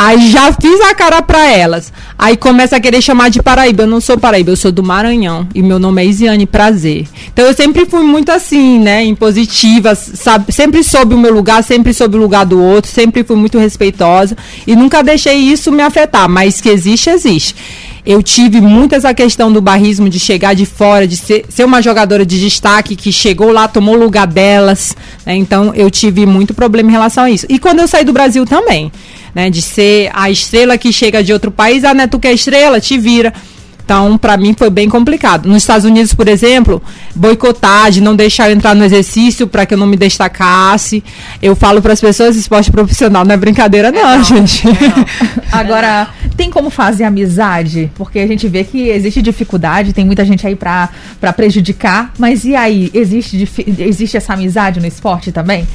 Aí 0.00 0.30
já 0.30 0.52
fiz 0.52 0.80
a 0.82 0.94
cara 0.94 1.20
para 1.20 1.50
elas. 1.50 1.92
Aí 2.16 2.36
começa 2.36 2.76
a 2.76 2.80
querer 2.80 3.02
chamar 3.02 3.30
de 3.30 3.42
Paraíba. 3.42 3.82
Eu 3.82 3.88
não 3.88 4.00
sou 4.00 4.16
Paraíba, 4.16 4.52
eu 4.52 4.56
sou 4.56 4.70
do 4.70 4.80
Maranhão. 4.80 5.48
E 5.52 5.60
meu 5.60 5.80
nome 5.80 6.00
é 6.00 6.06
Isiane 6.06 6.46
Prazer. 6.46 7.08
Então 7.32 7.44
eu 7.44 7.52
sempre 7.52 7.84
fui 7.84 8.04
muito 8.04 8.30
assim, 8.30 8.78
né? 8.78 9.02
Impositiva, 9.02 9.96
sabe? 9.96 10.52
Sempre 10.52 10.84
soube 10.84 11.16
o 11.16 11.18
meu 11.18 11.34
lugar, 11.34 11.64
sempre 11.64 11.92
soube 11.92 12.16
o 12.16 12.20
lugar 12.20 12.46
do 12.46 12.62
outro, 12.62 12.88
sempre 12.88 13.24
fui 13.24 13.34
muito 13.34 13.58
respeitosa. 13.58 14.36
E 14.64 14.76
nunca 14.76 15.02
deixei 15.02 15.36
isso 15.36 15.72
me 15.72 15.82
afetar. 15.82 16.28
Mas 16.28 16.60
que 16.60 16.68
existe, 16.68 17.10
existe. 17.10 17.56
Eu 18.06 18.22
tive 18.22 18.60
muito 18.60 18.94
essa 18.94 19.12
questão 19.12 19.52
do 19.52 19.60
barrismo 19.60 20.08
de 20.08 20.20
chegar 20.20 20.54
de 20.54 20.64
fora, 20.64 21.08
de 21.08 21.16
ser, 21.16 21.44
ser 21.48 21.64
uma 21.64 21.82
jogadora 21.82 22.24
de 22.24 22.38
destaque 22.38 22.94
que 22.94 23.10
chegou 23.10 23.50
lá, 23.50 23.66
tomou 23.66 23.96
o 23.96 23.98
lugar 23.98 24.28
delas. 24.28 24.96
Né? 25.26 25.34
Então 25.34 25.74
eu 25.74 25.90
tive 25.90 26.24
muito 26.24 26.54
problema 26.54 26.88
em 26.88 26.92
relação 26.92 27.24
a 27.24 27.30
isso. 27.30 27.46
E 27.48 27.58
quando 27.58 27.80
eu 27.80 27.88
saí 27.88 28.04
do 28.04 28.12
Brasil 28.12 28.46
também 28.46 28.92
né? 29.34 29.50
De 29.50 29.62
ser 29.62 30.10
a 30.12 30.30
estrela 30.30 30.78
que 30.78 30.92
chega 30.92 31.22
de 31.22 31.32
outro 31.32 31.50
país, 31.50 31.84
ah, 31.84 31.94
né? 31.94 32.06
Tu 32.06 32.18
que 32.18 32.28
é 32.28 32.32
estrela, 32.32 32.80
te 32.80 32.98
vira. 32.98 33.32
Então, 33.88 34.18
para 34.18 34.36
mim 34.36 34.54
foi 34.54 34.68
bem 34.68 34.86
complicado. 34.86 35.48
Nos 35.48 35.62
Estados 35.62 35.86
Unidos, 35.86 36.12
por 36.12 36.28
exemplo, 36.28 36.82
boicotar, 37.14 37.90
de 37.90 38.02
não 38.02 38.14
deixar 38.14 38.50
eu 38.50 38.54
entrar 38.54 38.74
no 38.74 38.84
exercício 38.84 39.46
para 39.46 39.64
que 39.64 39.72
eu 39.72 39.78
não 39.78 39.86
me 39.86 39.96
destacasse. 39.96 41.02
Eu 41.40 41.56
falo 41.56 41.80
para 41.80 41.94
as 41.94 42.00
pessoas, 42.00 42.36
esporte 42.36 42.70
profissional 42.70 43.24
não 43.24 43.32
é 43.32 43.36
brincadeira 43.38 43.90
não, 43.90 44.06
é 44.06 44.18
não 44.18 44.22
gente. 44.22 44.68
É 44.68 44.72
não. 44.72 45.06
Agora, 45.50 46.08
tem 46.36 46.50
como 46.50 46.68
fazer 46.68 47.04
amizade? 47.04 47.90
Porque 47.94 48.18
a 48.18 48.26
gente 48.26 48.46
vê 48.46 48.62
que 48.62 48.90
existe 48.90 49.22
dificuldade, 49.22 49.94
tem 49.94 50.04
muita 50.04 50.22
gente 50.22 50.46
aí 50.46 50.54
para 50.54 50.90
prejudicar, 51.34 52.12
mas 52.18 52.44
e 52.44 52.54
aí, 52.54 52.90
existe, 52.92 53.48
existe 53.78 54.18
essa 54.18 54.34
amizade 54.34 54.80
no 54.80 54.86
esporte 54.86 55.32
também? 55.32 55.66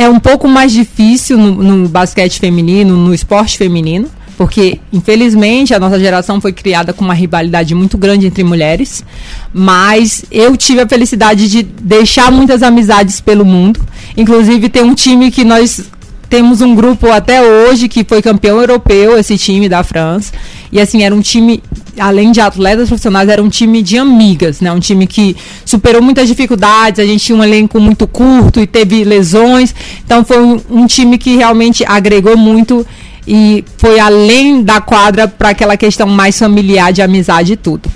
É 0.00 0.08
um 0.08 0.18
pouco 0.18 0.48
mais 0.48 0.72
difícil 0.72 1.36
no, 1.36 1.62
no 1.62 1.86
basquete 1.86 2.40
feminino, 2.40 2.96
no 2.96 3.12
esporte 3.12 3.58
feminino, 3.58 4.08
porque 4.34 4.80
infelizmente 4.90 5.74
a 5.74 5.78
nossa 5.78 6.00
geração 6.00 6.40
foi 6.40 6.54
criada 6.54 6.94
com 6.94 7.04
uma 7.04 7.12
rivalidade 7.12 7.74
muito 7.74 7.98
grande 7.98 8.26
entre 8.26 8.42
mulheres, 8.42 9.04
mas 9.52 10.24
eu 10.30 10.56
tive 10.56 10.80
a 10.80 10.88
felicidade 10.88 11.50
de 11.50 11.62
deixar 11.62 12.32
muitas 12.32 12.62
amizades 12.62 13.20
pelo 13.20 13.44
mundo. 13.44 13.78
Inclusive 14.16 14.70
tem 14.70 14.82
um 14.82 14.94
time 14.94 15.30
que 15.30 15.44
nós 15.44 15.90
temos 16.30 16.62
um 16.62 16.74
grupo 16.74 17.10
até 17.10 17.42
hoje 17.42 17.86
que 17.86 18.02
foi 18.02 18.22
campeão 18.22 18.58
europeu, 18.58 19.18
esse 19.18 19.36
time 19.36 19.68
da 19.68 19.82
França. 19.82 20.32
E 20.72 20.80
assim, 20.80 21.02
era 21.02 21.14
um 21.14 21.20
time 21.20 21.62
além 21.98 22.32
de 22.32 22.40
atletas 22.40 22.88
profissionais, 22.88 23.28
era 23.28 23.42
um 23.42 23.48
time 23.48 23.82
de 23.82 23.98
amigas, 23.98 24.60
né? 24.60 24.70
Um 24.72 24.80
time 24.80 25.06
que 25.06 25.36
superou 25.64 26.02
muitas 26.02 26.28
dificuldades, 26.28 27.00
a 27.00 27.06
gente 27.06 27.24
tinha 27.24 27.36
um 27.36 27.44
elenco 27.44 27.80
muito 27.80 28.06
curto 28.06 28.60
e 28.60 28.66
teve 28.66 29.04
lesões. 29.04 29.74
Então 30.04 30.24
foi 30.24 30.38
um, 30.38 30.60
um 30.70 30.86
time 30.86 31.18
que 31.18 31.36
realmente 31.36 31.84
agregou 31.84 32.36
muito 32.36 32.86
e 33.26 33.64
foi 33.76 34.00
além 34.00 34.62
da 34.62 34.80
quadra 34.80 35.28
para 35.28 35.50
aquela 35.50 35.76
questão 35.76 36.06
mais 36.06 36.38
familiar 36.38 36.92
de 36.92 37.02
amizade 37.02 37.52
e 37.52 37.56
tudo. 37.56 37.88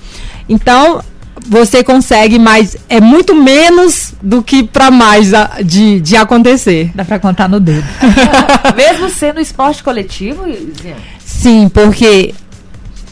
Então, 0.48 1.02
você 1.46 1.82
consegue, 1.82 2.38
mas 2.38 2.76
é 2.88 3.00
muito 3.00 3.34
menos 3.34 4.14
do 4.22 4.42
que 4.42 4.62
para 4.62 4.90
mais 4.90 5.34
a, 5.34 5.58
de, 5.64 6.00
de 6.00 6.16
acontecer. 6.16 6.90
Dá 6.94 7.04
para 7.04 7.18
contar 7.18 7.48
no 7.48 7.60
dedo. 7.60 7.86
Mesmo 8.76 9.08
sendo 9.08 9.40
esporte 9.40 9.82
coletivo? 9.82 10.44
Sim, 11.24 11.68
porque 11.68 12.34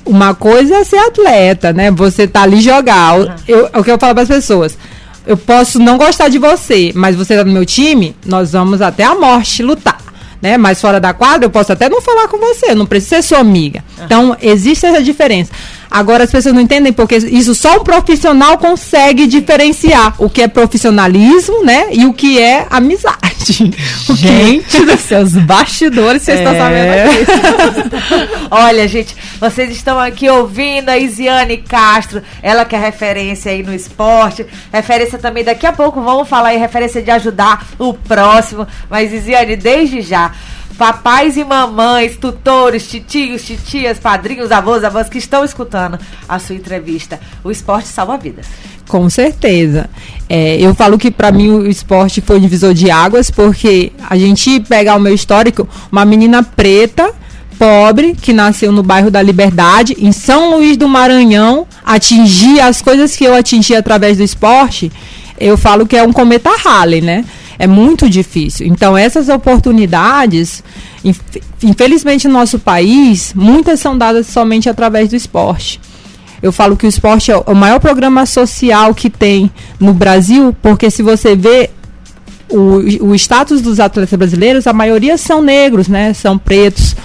uma 0.05 0.35
coisa 0.35 0.77
é 0.77 0.85
ser 0.85 0.99
atleta, 0.99 1.73
né? 1.73 1.91
Você 1.91 2.27
tá 2.27 2.43
ali 2.43 2.61
jogar. 2.61 3.19
Uhum. 3.19 3.35
Eu, 3.47 3.71
é 3.73 3.79
o 3.79 3.85
que 3.85 3.91
eu 3.91 3.99
falo 3.99 4.15
para 4.15 4.23
as 4.23 4.29
pessoas. 4.29 4.77
Eu 5.27 5.37
posso 5.37 5.79
não 5.79 5.97
gostar 5.97 6.29
de 6.29 6.39
você, 6.39 6.93
mas 6.95 7.15
você 7.15 7.37
tá 7.37 7.45
no 7.45 7.53
meu 7.53 7.65
time, 7.65 8.17
nós 8.27 8.53
vamos 8.53 8.83
até 8.83 9.05
a 9.05 9.15
morte 9.15 9.63
lutar. 9.63 9.99
Né? 10.41 10.57
Mas 10.57 10.81
fora 10.81 10.99
da 10.99 11.15
quadra, 11.15 11.47
eu 11.47 11.51
posso 11.51 11.73
até 11.73 11.89
não 11.89 12.03
falar 12.03 12.27
com 12.27 12.37
você, 12.39 12.75
não 12.75 12.85
precisa 12.85 13.17
ser 13.17 13.23
sua 13.23 13.39
amiga. 13.39 13.85
Uhum. 13.97 14.05
Então, 14.05 14.37
existe 14.43 14.85
essa 14.85 15.01
diferença. 15.01 15.53
Agora 15.93 16.25
as 16.25 16.31
pessoas 16.31 16.55
não 16.55 16.63
entendem 16.63 16.93
porque 16.93 17.17
isso 17.17 17.55
só 17.55 17.77
um 17.77 17.85
profissional 17.85 18.57
consegue 18.59 19.27
diferenciar 19.27 20.15
o 20.19 20.31
que 20.31 20.43
é 20.43 20.49
profissionalismo, 20.49 21.65
né? 21.65 21.89
E 21.93 22.07
o 22.07 22.13
que 22.13 22.41
é 22.41 22.67
amizade. 22.71 23.23
Gente 24.15 24.85
dos 24.85 25.01
seus 25.01 25.33
bastidores, 25.33 26.23
vocês 26.23 26.39
é. 26.39 26.43
estão 26.43 26.57
sabendo 26.57 26.93
aqui. 26.93 28.47
Olha, 28.51 28.87
gente, 28.87 29.17
vocês 29.41 29.71
estão 29.71 29.99
aqui 29.99 30.29
ouvindo 30.29 30.89
a 30.89 30.97
Isiane 30.97 31.59
Castro, 31.59 32.23
ela 32.43 32.65
que 32.65 32.77
é 32.77 32.79
referência 32.79 33.51
aí 33.51 33.63
no 33.63 33.75
esporte, 33.75 34.47
referência 34.73 35.19
também 35.19 35.43
daqui 35.43 35.67
a 35.67 35.73
pouco, 35.73 36.01
vamos 36.01 36.29
falar 36.29 36.51
aí, 36.51 36.59
referência 36.59 37.03
de 37.03 37.11
ajudar 37.11 37.67
o 37.79 37.93
próximo. 37.95 38.67
Mas 38.89 39.13
Isiane, 39.13 39.57
desde 39.57 40.03
já, 40.03 40.33
papais 40.83 41.37
e 41.37 41.45
mamães, 41.45 42.17
tutores, 42.17 42.89
titios, 42.89 43.45
titias, 43.45 44.01
padrinhos, 44.01 44.51
avós, 44.51 44.83
avós 44.83 45.09
que 45.09 45.17
estão 45.17 45.45
escutando 45.45 45.97
a 46.29 46.41
sua 46.41 46.57
entrevista. 46.57 47.21
O 47.45 47.53
esporte 47.53 47.87
salva 47.87 48.19
vidas. 48.19 48.47
Com 48.89 49.09
certeza. 49.09 49.89
É, 50.29 50.57
eu 50.61 50.75
falo 50.75 50.99
que 50.99 51.09
para 51.09 51.31
mim 51.31 51.51
o 51.51 51.71
esporte 51.71 52.21
foi 52.21 52.41
divisor 52.41 52.75
de 52.75 52.91
águas, 52.91 53.31
porque 53.31 53.93
a 54.11 54.17
gente 54.17 54.59
pegar 54.59 54.97
o 54.97 55.01
meu 55.01 55.15
histórico, 55.15 55.69
uma 55.93 56.05
menina 56.05 56.43
preta, 56.43 57.13
pobre, 57.57 58.17
que 58.21 58.33
nasceu 58.33 58.73
no 58.73 58.83
bairro 58.83 59.09
da 59.09 59.23
Liberdade, 59.23 59.95
em 60.01 60.11
São 60.11 60.57
Luís 60.57 60.77
do 60.77 60.89
Maranhão, 60.89 61.65
atingir 61.87 62.59
as 62.59 62.83
coisas 62.83 63.15
que 63.15 63.23
eu 63.23 63.37
atingi 63.37 63.77
através 63.77 64.17
do 64.17 64.25
esporte, 64.25 64.91
eu 65.39 65.57
falo 65.57 65.87
que 65.87 65.97
é 65.97 66.03
um 66.03 66.13
cometa 66.13 66.51
Halley, 66.51 67.01
né? 67.01 67.25
É 67.59 67.67
muito 67.67 68.09
difícil. 68.09 68.67
Então, 68.67 68.97
essas 68.97 69.29
oportunidades, 69.29 70.63
infelizmente 71.63 72.27
no 72.29 72.35
nosso 72.35 72.59
país, 72.59 73.33
muitas 73.35 73.81
são 73.81 73.97
dadas 73.97 74.27
somente 74.27 74.69
através 74.69 75.09
do 75.09 75.17
esporte. 75.17 75.81
Eu 76.43 76.51
falo 76.51 76.77
que 76.77 76.85
o 76.85 76.89
esporte 76.89 77.31
é 77.31 77.37
o 77.37 77.55
maior 77.55 77.79
programa 77.79 78.27
social 78.27 78.95
que 78.95 79.09
tem 79.09 79.51
no 79.79 79.95
Brasil, 79.95 80.55
porque 80.61 80.91
se 80.91 81.03
você 81.03 81.37
vê 81.37 81.71
o, 82.49 83.07
o 83.07 83.15
status 83.15 83.61
dos 83.61 83.79
atletas 83.79 84.19
brasileiros, 84.19 84.67
a 84.67 84.73
maioria 84.73 85.17
são 85.17 85.41
negros, 85.41 85.89
né? 85.89 86.13
São 86.13 86.37
pretos. 86.37 86.97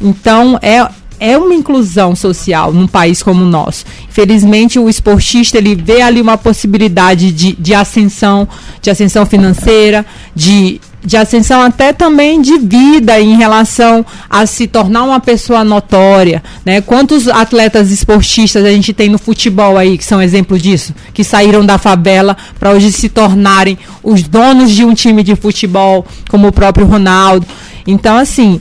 Então, 0.00 0.58
é, 0.62 0.86
é 1.18 1.36
uma 1.36 1.54
inclusão 1.54 2.14
social 2.14 2.72
num 2.72 2.86
país 2.86 3.22
como 3.22 3.42
o 3.42 3.48
nosso. 3.48 3.84
Infelizmente, 4.08 4.78
o 4.78 4.88
esportista 4.88 5.58
ele 5.58 5.74
vê 5.74 6.02
ali 6.02 6.20
uma 6.20 6.38
possibilidade 6.38 7.32
de, 7.32 7.52
de 7.52 7.74
ascensão, 7.74 8.48
de 8.80 8.90
ascensão 8.90 9.26
financeira, 9.26 10.04
de, 10.34 10.80
de 11.04 11.16
ascensão 11.16 11.62
até 11.62 11.92
também 11.92 12.42
de 12.42 12.58
vida 12.58 13.20
em 13.20 13.36
relação 13.36 14.04
a 14.28 14.44
se 14.46 14.66
tornar 14.66 15.04
uma 15.04 15.20
pessoa 15.20 15.62
notória, 15.62 16.42
né? 16.64 16.80
Quantos 16.80 17.28
atletas 17.28 17.90
esportistas 17.90 18.64
a 18.64 18.70
gente 18.70 18.92
tem 18.92 19.08
no 19.08 19.18
futebol 19.18 19.78
aí 19.78 19.96
que 19.96 20.04
são 20.04 20.20
exemplo 20.20 20.58
disso, 20.58 20.94
que 21.14 21.22
saíram 21.22 21.64
da 21.64 21.78
favela 21.78 22.36
para 22.58 22.72
hoje 22.72 22.90
se 22.90 23.08
tornarem 23.08 23.78
os 24.02 24.22
donos 24.22 24.70
de 24.70 24.84
um 24.84 24.94
time 24.94 25.22
de 25.22 25.36
futebol, 25.36 26.04
como 26.28 26.48
o 26.48 26.52
próprio 26.52 26.86
Ronaldo. 26.86 27.46
Então, 27.86 28.16
assim, 28.16 28.60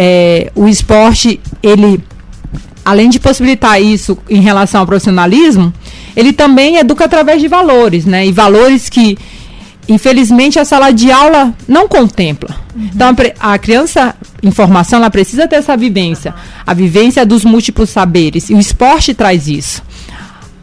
é, 0.00 0.52
o 0.54 0.68
esporte, 0.68 1.40
ele, 1.60 2.00
além 2.84 3.10
de 3.10 3.18
possibilitar 3.18 3.82
isso 3.82 4.16
em 4.30 4.40
relação 4.40 4.82
ao 4.82 4.86
profissionalismo, 4.86 5.74
ele 6.14 6.32
também 6.32 6.76
educa 6.76 7.06
através 7.06 7.40
de 7.40 7.48
valores, 7.48 8.04
né? 8.04 8.24
E 8.24 8.30
valores 8.30 8.88
que, 8.88 9.18
infelizmente, 9.88 10.56
a 10.56 10.64
sala 10.64 10.92
de 10.92 11.10
aula 11.10 11.52
não 11.66 11.88
contempla. 11.88 12.54
Uhum. 12.76 12.90
Então, 12.94 13.16
a, 13.40 13.58
criança 13.58 14.14
em 14.40 14.52
formação, 14.52 15.00
ela 15.00 15.10
precisa 15.10 15.48
ter 15.48 15.56
essa 15.56 15.76
vivência, 15.76 16.32
a 16.64 16.72
vivência 16.72 17.26
dos 17.26 17.44
múltiplos 17.44 17.90
saberes. 17.90 18.50
E 18.50 18.54
o 18.54 18.60
esporte 18.60 19.12
traz 19.12 19.48
isso 19.48 19.82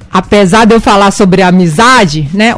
apesar 0.10 0.64
de 0.64 0.74
eu 0.74 0.80
falar 0.80 1.12
sobre 1.12 1.42
amizade, 1.42 2.30
né, 2.34 2.54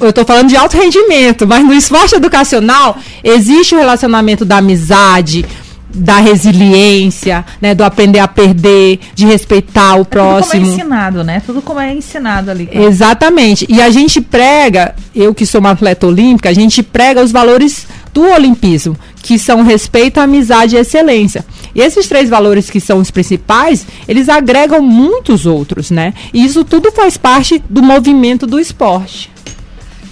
eu 0.00 0.08
estou 0.08 0.24
falando 0.24 0.48
de 0.48 0.56
alto 0.56 0.76
rendimento, 0.76 1.46
mas 1.46 1.64
no 1.64 1.72
esporte 1.72 2.16
educacional 2.16 2.98
existe 3.22 3.72
o 3.72 3.78
relacionamento 3.78 4.44
da 4.44 4.56
amizade, 4.56 5.46
da 5.92 6.18
resiliência, 6.18 7.44
né, 7.60 7.74
do 7.74 7.82
aprender 7.82 8.18
a 8.18 8.28
perder, 8.28 9.00
de 9.14 9.26
respeitar 9.26 9.96
o 9.96 10.04
próximo. 10.04 10.62
É 10.62 10.66
tudo 10.66 10.70
como 10.70 10.70
é 10.70 10.74
ensinado, 10.74 11.24
né? 11.24 11.42
Tudo 11.44 11.62
como 11.62 11.80
é 11.80 11.94
ensinado 11.94 12.50
ali. 12.50 12.66
Cara. 12.66 12.84
Exatamente. 12.84 13.66
E 13.68 13.80
a 13.80 13.90
gente 13.90 14.20
prega, 14.20 14.94
eu 15.14 15.34
que 15.34 15.46
sou 15.46 15.60
uma 15.60 15.70
atleta 15.70 16.06
olímpica, 16.06 16.50
a 16.50 16.52
gente 16.52 16.82
prega 16.82 17.22
os 17.22 17.32
valores 17.32 17.86
do 18.12 18.22
olimpismo, 18.22 18.96
que 19.22 19.38
são 19.38 19.62
respeito, 19.62 20.18
amizade 20.18 20.76
e 20.76 20.78
excelência. 20.78 21.44
E 21.74 21.80
esses 21.80 22.06
três 22.08 22.28
valores 22.28 22.70
que 22.70 22.80
são 22.80 22.98
os 22.98 23.10
principais, 23.10 23.86
eles 24.06 24.28
agregam 24.28 24.82
muitos 24.82 25.46
outros, 25.46 25.90
né? 25.90 26.14
E 26.32 26.44
isso 26.44 26.64
tudo 26.64 26.90
faz 26.90 27.16
parte 27.16 27.62
do 27.68 27.82
movimento 27.82 28.46
do 28.46 28.58
esporte. 28.58 29.30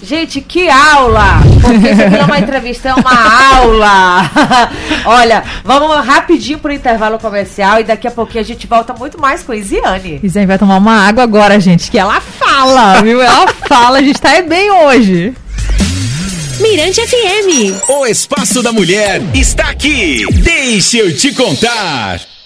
Gente, 0.01 0.41
que 0.41 0.69
aula! 0.69 1.39
Porque 1.61 1.89
isso 1.89 2.01
aqui 2.01 2.11
não 2.11 2.19
é 2.19 2.25
uma 2.25 2.39
entrevista, 2.39 2.89
é 2.89 2.93
uma 2.93 3.55
aula! 3.55 4.31
Olha, 5.05 5.43
vamos 5.63 6.05
rapidinho 6.05 6.59
pro 6.59 6.71
intervalo 6.71 7.17
comercial 7.17 7.79
e 7.79 7.83
daqui 7.83 8.07
a 8.07 8.11
pouquinho 8.11 8.41
a 8.41 8.45
gente 8.45 8.67
volta 8.67 8.93
muito 8.93 9.19
mais 9.19 9.43
com 9.43 9.51
a 9.51 9.55
Isiane. 9.55 10.19
Isiane 10.23 10.47
vai 10.47 10.57
tomar 10.57 10.77
uma 10.77 11.07
água 11.07 11.23
agora, 11.23 11.59
gente, 11.59 11.89
que 11.89 11.97
ela 11.97 12.21
fala, 12.21 13.01
viu? 13.01 13.21
Ela 13.21 13.47
fala, 13.67 13.97
a 13.99 14.01
gente 14.01 14.21
tá 14.21 14.41
bem 14.41 14.71
hoje. 14.71 15.33
Mirante 16.59 17.01
FM. 17.01 17.89
O 17.89 18.05
Espaço 18.05 18.63
da 18.63 18.71
Mulher 18.71 19.21
está 19.33 19.69
aqui. 19.69 20.25
Deixa 20.41 20.97
eu 20.97 21.15
te 21.15 21.33
contar. 21.33 22.36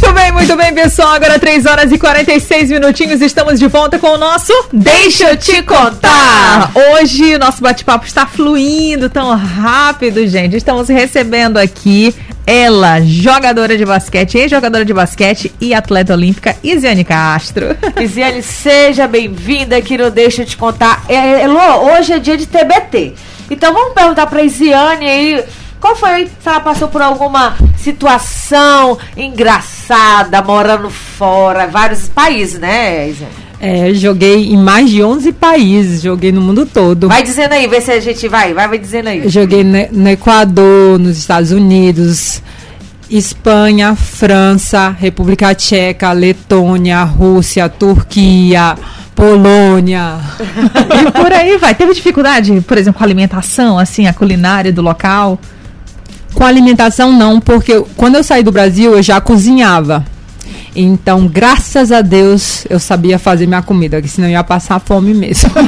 Muito 0.00 0.14
bem, 0.14 0.30
muito 0.30 0.56
bem, 0.56 0.72
pessoal. 0.72 1.14
Agora 1.14 1.40
3 1.40 1.66
horas 1.66 1.90
e 1.90 1.98
46 1.98 2.70
minutinhos. 2.70 3.20
Estamos 3.20 3.58
de 3.58 3.66
volta 3.66 3.98
com 3.98 4.06
o 4.06 4.16
nosso 4.16 4.52
Deixa 4.72 5.30
eu 5.30 5.36
te 5.36 5.60
contar. 5.62 6.70
Hoje 6.72 7.34
o 7.34 7.38
nosso 7.38 7.60
bate-papo 7.60 8.06
está 8.06 8.24
fluindo 8.24 9.10
tão 9.10 9.34
rápido, 9.36 10.24
gente. 10.28 10.54
Estamos 10.54 10.88
recebendo 10.88 11.56
aqui 11.56 12.14
ela, 12.46 13.00
jogadora 13.00 13.76
de 13.76 13.84
basquete, 13.84 14.38
ex-jogadora 14.38 14.84
de 14.84 14.94
basquete 14.94 15.52
e 15.60 15.74
atleta 15.74 16.14
olímpica, 16.14 16.54
Isiane 16.62 17.02
Castro. 17.02 17.76
Isiane, 18.00 18.40
seja 18.40 19.08
bem-vinda 19.08 19.76
aqui 19.76 19.98
no 19.98 20.12
Deixa 20.12 20.42
eu 20.42 20.46
te 20.46 20.56
contar. 20.56 21.04
É, 21.08 21.42
Elô, 21.42 21.92
hoje 21.92 22.12
é 22.12 22.20
dia 22.20 22.36
de 22.36 22.46
TBT. 22.46 23.14
Então 23.50 23.74
vamos 23.74 23.94
perguntar 23.94 24.28
para 24.28 24.42
Isiane 24.42 25.08
aí 25.08 25.44
qual 25.80 25.96
foi? 25.96 26.26
Se 26.26 26.48
ela 26.48 26.60
passou 26.60 26.88
por 26.88 27.00
alguma 27.00 27.56
situação 27.76 28.98
engraçada, 29.16 30.42
morando 30.42 30.90
fora, 30.90 31.66
vários 31.66 32.08
países, 32.08 32.58
né, 32.58 33.12
É, 33.60 33.92
joguei 33.92 34.52
em 34.52 34.56
mais 34.56 34.90
de 34.90 35.02
11 35.02 35.32
países, 35.32 36.02
joguei 36.02 36.30
no 36.30 36.40
mundo 36.40 36.64
todo. 36.64 37.08
Vai 37.08 37.22
dizendo 37.22 37.52
aí, 37.52 37.66
vê 37.66 37.80
se 37.80 37.90
a 37.90 38.00
gente 38.00 38.28
vai, 38.28 38.54
vai, 38.54 38.68
vai 38.68 38.78
dizendo 38.78 39.08
aí. 39.08 39.28
Joguei 39.28 39.64
no, 39.64 39.78
no 39.90 40.08
Equador, 40.08 40.98
nos 40.98 41.18
Estados 41.18 41.50
Unidos, 41.50 42.42
Espanha, 43.10 43.94
França, 43.96 44.90
República 44.90 45.54
Tcheca, 45.54 46.12
Letônia, 46.12 47.02
Rússia, 47.04 47.68
Turquia, 47.68 48.76
Polônia. 49.14 50.20
e 50.38 51.10
por 51.10 51.32
aí 51.32 51.56
vai. 51.56 51.74
Teve 51.74 51.94
dificuldade, 51.94 52.60
por 52.60 52.78
exemplo, 52.78 52.98
com 52.98 53.04
a 53.04 53.06
alimentação, 53.06 53.78
assim, 53.78 54.06
a 54.06 54.12
culinária 54.12 54.72
do 54.72 54.82
local? 54.82 55.38
Com 56.38 56.44
alimentação 56.44 57.10
não, 57.10 57.40
porque 57.40 57.84
quando 57.96 58.14
eu 58.14 58.22
saí 58.22 58.44
do 58.44 58.52
Brasil 58.52 58.92
eu 58.92 59.02
já 59.02 59.20
cozinhava. 59.20 60.04
Então, 60.72 61.26
graças 61.26 61.90
a 61.90 62.00
Deus, 62.00 62.64
eu 62.70 62.78
sabia 62.78 63.18
fazer 63.18 63.48
minha 63.48 63.60
comida, 63.60 64.00
que 64.00 64.06
senão 64.06 64.28
eu 64.28 64.34
ia 64.34 64.44
passar 64.44 64.78
fome 64.78 65.12
mesmo. 65.12 65.50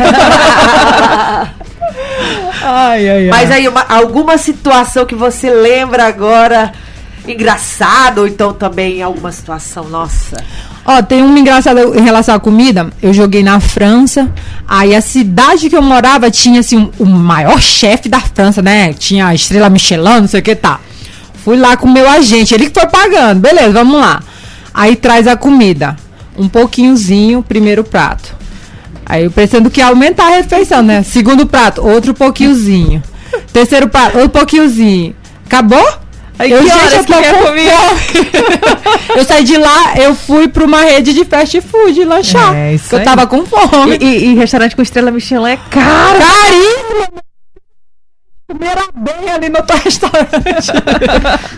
ai, 2.63 3.09
ai, 3.09 3.09
ai. 3.09 3.27
Mas 3.31 3.51
aí, 3.51 3.67
uma, 3.67 3.83
alguma 3.83 4.39
situação 4.39 5.05
que 5.05 5.17
você 5.17 5.51
lembra 5.51 6.07
agora 6.07 6.73
engraçado 7.27 8.19
ou 8.19 8.29
então 8.29 8.53
também 8.53 9.03
alguma 9.03 9.33
situação 9.33 9.89
nossa? 9.89 10.37
Ó, 10.93 11.03
tem 11.03 11.23
uma 11.23 11.39
engraçada 11.39 11.83
em 11.83 12.03
relação 12.03 12.35
à 12.35 12.41
comida. 12.41 12.91
Eu 13.01 13.15
joguei 13.15 13.45
na 13.45 13.61
França. 13.61 14.29
Aí 14.67 14.93
a 14.93 15.01
cidade 15.01 15.71
que 15.71 15.77
eu 15.77 15.83
morava 15.83 16.29
tinha 16.33 16.59
assim 16.59 16.91
o 16.99 17.05
maior 17.07 17.61
chefe 17.61 18.09
da 18.09 18.19
França, 18.19 18.61
né? 18.61 18.93
Tinha 18.93 19.29
a 19.29 19.35
estrela 19.35 19.71
Michelin, 19.71 20.23
não 20.23 20.27
sei 20.27 20.41
o 20.41 20.43
que 20.43 20.57
tá. 20.57 20.81
Fui 21.45 21.57
lá 21.57 21.77
com 21.77 21.87
o 21.87 21.93
meu 21.93 22.11
agente, 22.11 22.53
ele 22.55 22.69
que 22.69 22.81
foi 22.81 22.89
pagando. 22.89 23.39
Beleza, 23.39 23.71
vamos 23.71 24.01
lá. 24.01 24.21
Aí 24.75 24.97
traz 24.97 25.29
a 25.29 25.37
comida. 25.37 25.95
Um 26.37 26.49
pouquinhozinho, 26.49 27.41
primeiro 27.41 27.85
prato. 27.85 28.35
Aí 29.07 29.25
eu 29.25 29.31
pretendo 29.31 29.71
que 29.71 29.81
aumentar 29.81 30.27
a 30.27 30.37
refeição, 30.39 30.83
né? 30.83 31.05
Segundo 31.05 31.47
prato, 31.47 31.87
outro 31.87 32.13
pouquinhozinho. 32.13 33.01
Terceiro 33.53 33.89
prato, 33.89 34.17
outro 34.17 34.31
pouquinhozinho. 34.31 35.15
Acabou? 35.47 35.87
Aí, 36.41 36.51
eu, 36.51 36.65
que 36.65 36.71
horas 36.71 36.95
eu, 36.95 37.05
que 37.05 37.13
eu 39.19 39.25
saí 39.27 39.45
de 39.45 39.59
lá, 39.59 39.93
eu 39.99 40.15
fui 40.15 40.49
para 40.49 40.65
uma 40.65 40.81
rede 40.81 41.13
de 41.13 41.23
fast 41.23 41.61
food 41.61 42.03
lanchar. 42.07 42.55
É, 42.55 42.73
isso 42.73 42.97
eu 42.97 43.05
tava 43.05 43.27
com 43.27 43.45
fome. 43.45 43.99
E, 44.01 44.05
e, 44.05 44.31
e, 44.31 44.35
restaurante 44.37 44.75
com 44.75 44.81
estrela 44.81 45.11
Michelin 45.11 45.51
é 45.51 45.59
caro. 45.71 46.19
Caríssimo! 46.19 47.30
Comeram 48.51 48.83
bem 48.97 49.31
ali 49.31 49.49
no 49.49 49.63
teu 49.63 49.77
restaurante. 49.85 50.73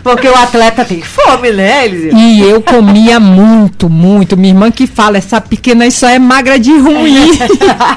Porque 0.03 0.27
o 0.27 0.35
atleta 0.35 0.85
tem 0.85 1.01
fome, 1.01 1.51
né, 1.51 1.85
Eliseu? 1.85 2.15
E 2.15 2.41
eu 2.41 2.61
comia 2.61 3.19
muito, 3.19 3.89
muito. 3.89 4.37
Minha 4.37 4.53
irmã 4.53 4.69
que 4.69 4.85
fala, 4.85 5.17
essa 5.17 5.41
pequena 5.41 5.89
só 5.89 6.07
é 6.07 6.19
magra 6.19 6.59
de 6.59 6.71
ruim. 6.71 7.31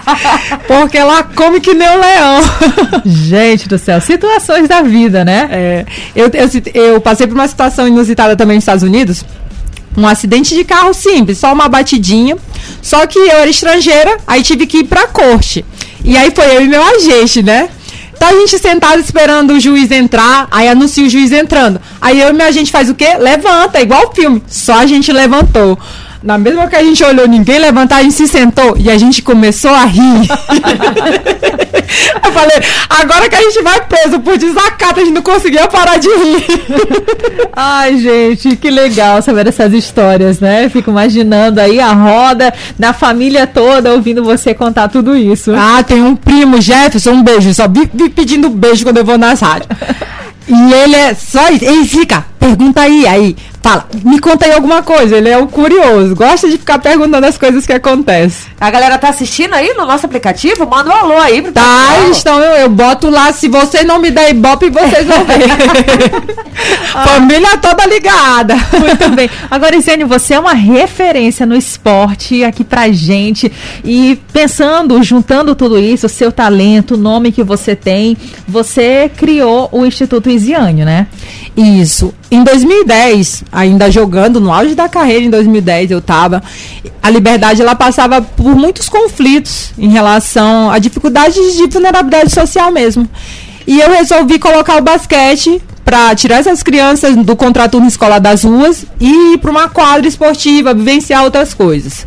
Porque 0.67 0.97
ela 0.97 1.23
come 1.23 1.61
que 1.61 1.75
nem 1.75 1.89
um 1.91 2.01
leão. 2.01 2.41
Gente 3.05 3.69
do 3.69 3.79
céu, 3.79 4.01
situações 4.01 4.67
da 4.67 4.81
vida, 4.81 5.25
né? 5.25 5.49
É, 5.51 5.87
eu, 6.15 6.31
eu, 6.33 6.93
eu 6.95 7.01
passei 7.01 7.27
por 7.27 7.35
uma 7.35 7.47
situação 7.47 7.87
inusitada 7.87 8.35
também 8.35 8.57
nos 8.57 8.63
Estados 8.63 8.83
Unidos 8.83 9.25
um 9.97 10.07
acidente 10.07 10.55
de 10.55 10.63
carro 10.63 10.93
simples, 10.93 11.39
só 11.39 11.55
uma 11.55 11.71
batidinha. 11.71 12.37
Só 12.83 13.07
que 13.07 13.19
eu 13.19 13.39
era 13.39 13.49
estrangeira, 13.49 14.19
aí 14.27 14.43
tive 14.43 14.67
que 14.67 14.79
ir 14.79 14.85
pra 14.85 15.07
corte. 15.07 15.65
E 16.05 16.17
aí 16.19 16.31
foi 16.35 16.55
eu 16.55 16.63
e 16.63 16.69
meu 16.69 16.83
agente, 16.85 17.43
né? 17.43 17.71
Tá 18.19 18.29
a 18.29 18.33
gente 18.33 18.59
sentado 18.59 18.99
esperando 19.01 19.53
o 19.53 19.61
juiz 19.61 19.91
entrar, 19.91 20.49
aí 20.51 20.69
anuncia 20.69 21.07
o 21.07 21.09
juiz 21.09 21.33
entrando. 21.33 21.81
Aí 22.01 22.21
eu 22.21 22.31
e 22.31 22.33
gente 22.51 22.73
faz 22.73 22.89
o 22.89 22.95
quê? 22.95 23.17
Levanta, 23.19 23.81
igual 23.81 24.09
o 24.09 24.15
filme. 24.15 24.43
Só 24.49 24.75
a 24.75 24.87
gente 24.87 25.13
levantou. 25.13 25.79
Na 26.27 26.37
mesma 26.37 26.67
que 26.67 26.75
a 26.75 26.83
gente 26.83 27.05
olhou, 27.05 27.29
ninguém 27.29 27.57
levantar, 27.57 27.99
a 27.99 28.03
gente 28.03 28.17
se 28.17 28.27
sentou 28.27 28.77
e 28.77 28.91
a 28.91 28.99
gente 28.99 29.23
começou 29.23 29.71
a 29.71 29.85
rir. 29.85 30.27
eu 32.25 32.33
falei, 32.33 32.57
agora 32.91 33.29
que 33.29 33.37
a 33.37 33.41
gente 33.43 33.63
vai 33.63 33.81
preso 33.83 34.19
por 34.19 34.37
desacato, 34.37 34.99
a 34.99 35.05
gente 35.05 35.15
não 35.15 35.23
conseguia 35.23 35.69
parar 35.69 35.99
de 35.99 36.09
rir. 36.09 36.45
Ai, 37.55 37.99
gente, 37.99 38.57
que 38.57 38.69
legal 38.69 39.23
saber 39.23 39.47
essas 39.47 39.73
histórias, 39.73 40.41
né? 40.41 40.69
Fico 40.69 40.91
imaginando 40.91 41.61
aí 41.61 41.79
a 41.79 41.93
roda 41.93 42.53
da 42.77 42.93
família 42.93 43.47
toda 43.47 43.93
ouvindo 43.93 44.25
você 44.25 44.53
contar 44.53 44.89
tudo 44.89 45.17
isso. 45.17 45.53
Ah, 45.55 45.85
tem 45.85 46.03
um 46.03 46.17
primo, 46.17 46.61
Jefferson, 46.61 47.13
um 47.13 47.23
beijo. 47.23 47.55
Só 47.55 47.69
vi, 47.69 47.89
vi 47.95 48.09
pedindo 48.11 48.49
beijo 48.49 48.83
quando 48.83 48.97
eu 48.97 49.05
vou 49.05 49.17
nas 49.17 49.39
rádios. 49.39 49.69
E 50.49 50.73
ele 50.73 50.95
é 50.95 51.13
só 51.13 51.49
isso. 51.51 51.65
Ele 51.65 51.85
fica, 51.85 52.25
pergunta 52.39 52.81
aí, 52.81 53.07
aí 53.07 53.37
fala, 53.63 53.87
me 54.05 54.19
conta 54.21 54.47
aí 54.47 54.53
alguma 54.53 54.83
coisa. 54.83 55.17
Ele 55.17 55.29
é 55.29 55.39
o 55.39 55.47
curioso, 55.49 56.15
gosta 56.15 56.49
de 56.49 56.59
ficar 56.59 56.79
perguntando 56.79 57.27
as 57.27 57.37
coisas 57.37 57.67
que 57.67 57.73
acontecem. 57.73 58.51
A 58.61 58.71
galera 58.71 58.99
tá 58.99 59.09
assistindo 59.09 59.55
aí 59.55 59.75
no 59.75 59.85
nosso 59.87 60.07
aplicativo? 60.07 60.67
Manda 60.67 60.91
um 60.91 60.93
alô 60.93 61.19
aí 61.19 61.43
pro 61.43 61.53
Tá, 61.53 62.09
estão, 62.11 62.39
eu, 62.41 62.53
eu 62.63 62.69
boto 62.69 63.11
lá, 63.11 63.33
se 63.33 63.49
você 63.49 63.83
não 63.83 63.99
me 63.99 64.11
der 64.11 64.31
ibope, 64.31 64.71
vocês 64.71 65.07
vão 65.07 65.25
ver. 65.25 65.47
ah. 66.95 67.05
Família 67.07 67.57
toda 67.59 67.87
ligada. 67.87 68.55
Muito 68.55 69.09
bem. 69.15 69.29
Agora, 69.51 69.77
Isênio, 69.77 70.07
você 70.07 70.35
é 70.35 70.41
uma 70.41 70.55
referência 70.55 71.45
no 71.47 71.57
esporte 71.57 72.45
aqui 72.45 72.65
pra 72.65 72.91
gente. 72.91 73.51
E 73.85 74.19
pensando, 74.33 75.03
juntando 75.03 75.55
tudo 75.55 75.79
isso, 75.79 76.07
o 76.07 76.11
seu 76.11 76.31
talento, 76.31 76.95
o 76.95 76.99
nome 76.99 77.33
que 77.33 77.43
você 77.43 77.75
tem, 77.75 78.17
você 78.47 79.11
criou 79.17 79.69
o 79.73 79.85
Instituto 79.85 80.31
Isiane, 80.31 80.85
né? 80.85 81.07
Isso. 81.57 82.13
Em 82.31 82.45
2010, 82.45 83.45
ainda 83.51 83.91
jogando 83.91 84.39
no 84.39 84.53
auge 84.53 84.75
da 84.75 84.89
carreira 84.91 85.25
em 85.25 85.31
2010 85.31 85.91
eu 85.91 85.99
estava, 85.99 86.43
a 87.03 87.09
Liberdade 87.09 87.63
ela 87.63 87.75
passava 87.75 88.21
por 88.21 88.55
muitos 88.55 88.91
conflitos 88.91 89.73
em 89.79 89.89
relação 89.89 90.71
a 90.71 90.79
dificuldades 90.79 91.57
de 91.57 91.67
vulnerabilidade 91.67 92.31
social 92.31 92.71
mesmo. 92.71 93.09
E 93.67 93.81
eu 93.81 93.91
resolvi 93.91 94.39
colocar 94.39 94.77
o 94.77 94.83
basquete 94.83 95.63
para 95.83 96.15
tirar 96.15 96.39
essas 96.39 96.63
crianças 96.63 97.17
do 97.17 97.35
contraturno 97.35 97.87
escola 97.87 98.19
das 98.19 98.45
ruas 98.45 98.85
e 99.01 99.35
ir 99.35 99.39
para 99.39 99.51
uma 99.51 99.69
quadra 99.69 100.07
esportiva, 100.07 100.75
vivenciar 100.75 101.25
outras 101.25 101.55
coisas. 101.55 102.07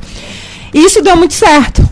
Isso 0.74 1.02
deu 1.02 1.16
muito 1.16 1.34
certo. 1.34 1.90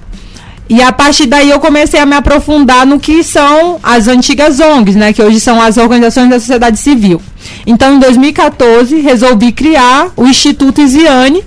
E 0.70 0.82
a 0.82 0.92
partir 0.92 1.26
daí 1.26 1.50
eu 1.50 1.60
comecei 1.60 2.00
a 2.00 2.06
me 2.06 2.16
aprofundar 2.16 2.86
no 2.86 3.00
que 3.00 3.24
são 3.24 3.80
as 3.82 4.08
antigas 4.08 4.60
ONGs, 4.60 4.96
né, 4.96 5.14
que 5.14 5.22
hoje 5.22 5.40
são 5.40 5.62
as 5.62 5.78
organizações 5.78 6.30
da 6.30 6.40
sociedade 6.40 6.78
civil. 6.78 7.22
Então, 7.66 7.96
em 7.96 8.00
2014, 8.00 9.00
resolvi 9.00 9.52
criar 9.52 10.12
o 10.18 10.26
Instituto 10.26 10.82
Isiane, 10.82 11.44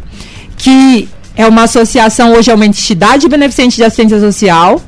que 0.56 1.08
é 1.36 1.46
uma 1.46 1.64
associação, 1.64 2.32
hoje 2.32 2.50
é 2.50 2.54
uma 2.54 2.66
entidade 2.66 3.28
beneficente 3.28 3.76
de 3.76 3.84
assistência 3.84 4.20
social, 4.20 4.80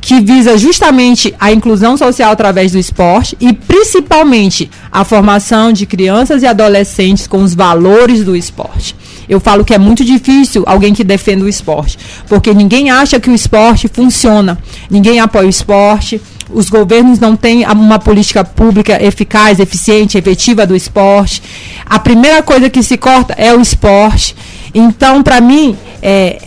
que 0.00 0.20
visa 0.20 0.56
justamente 0.56 1.34
a 1.38 1.50
inclusão 1.50 1.96
social 1.96 2.30
através 2.30 2.72
do 2.72 2.78
esporte 2.78 3.36
e 3.40 3.52
principalmente 3.52 4.70
a 4.90 5.04
formação 5.04 5.72
de 5.72 5.84
crianças 5.84 6.42
e 6.42 6.46
adolescentes 6.46 7.26
com 7.26 7.42
os 7.42 7.54
valores 7.54 8.24
do 8.24 8.36
esporte. 8.36 8.94
Eu 9.28 9.40
falo 9.40 9.64
que 9.64 9.74
é 9.74 9.78
muito 9.78 10.04
difícil 10.04 10.62
alguém 10.66 10.94
que 10.94 11.04
defenda 11.04 11.44
o 11.44 11.48
esporte, 11.48 11.98
porque 12.28 12.52
ninguém 12.54 12.90
acha 12.90 13.18
que 13.18 13.30
o 13.30 13.34
esporte 13.34 13.88
funciona, 13.88 14.58
ninguém 14.90 15.20
apoia 15.20 15.46
o 15.46 15.50
esporte, 15.50 16.20
os 16.50 16.70
governos 16.70 17.18
não 17.18 17.34
têm 17.34 17.66
uma 17.66 17.98
política 17.98 18.44
pública 18.44 19.02
eficaz, 19.02 19.58
eficiente, 19.58 20.16
efetiva 20.16 20.66
do 20.66 20.76
esporte. 20.76 21.42
A 21.84 21.98
primeira 21.98 22.42
coisa 22.42 22.70
que 22.70 22.82
se 22.82 22.96
corta 22.96 23.34
é 23.36 23.52
o 23.52 23.60
esporte. 23.60 24.36
Então, 24.72 25.22
para 25.22 25.40
mim, 25.40 25.76
é, 26.00 26.38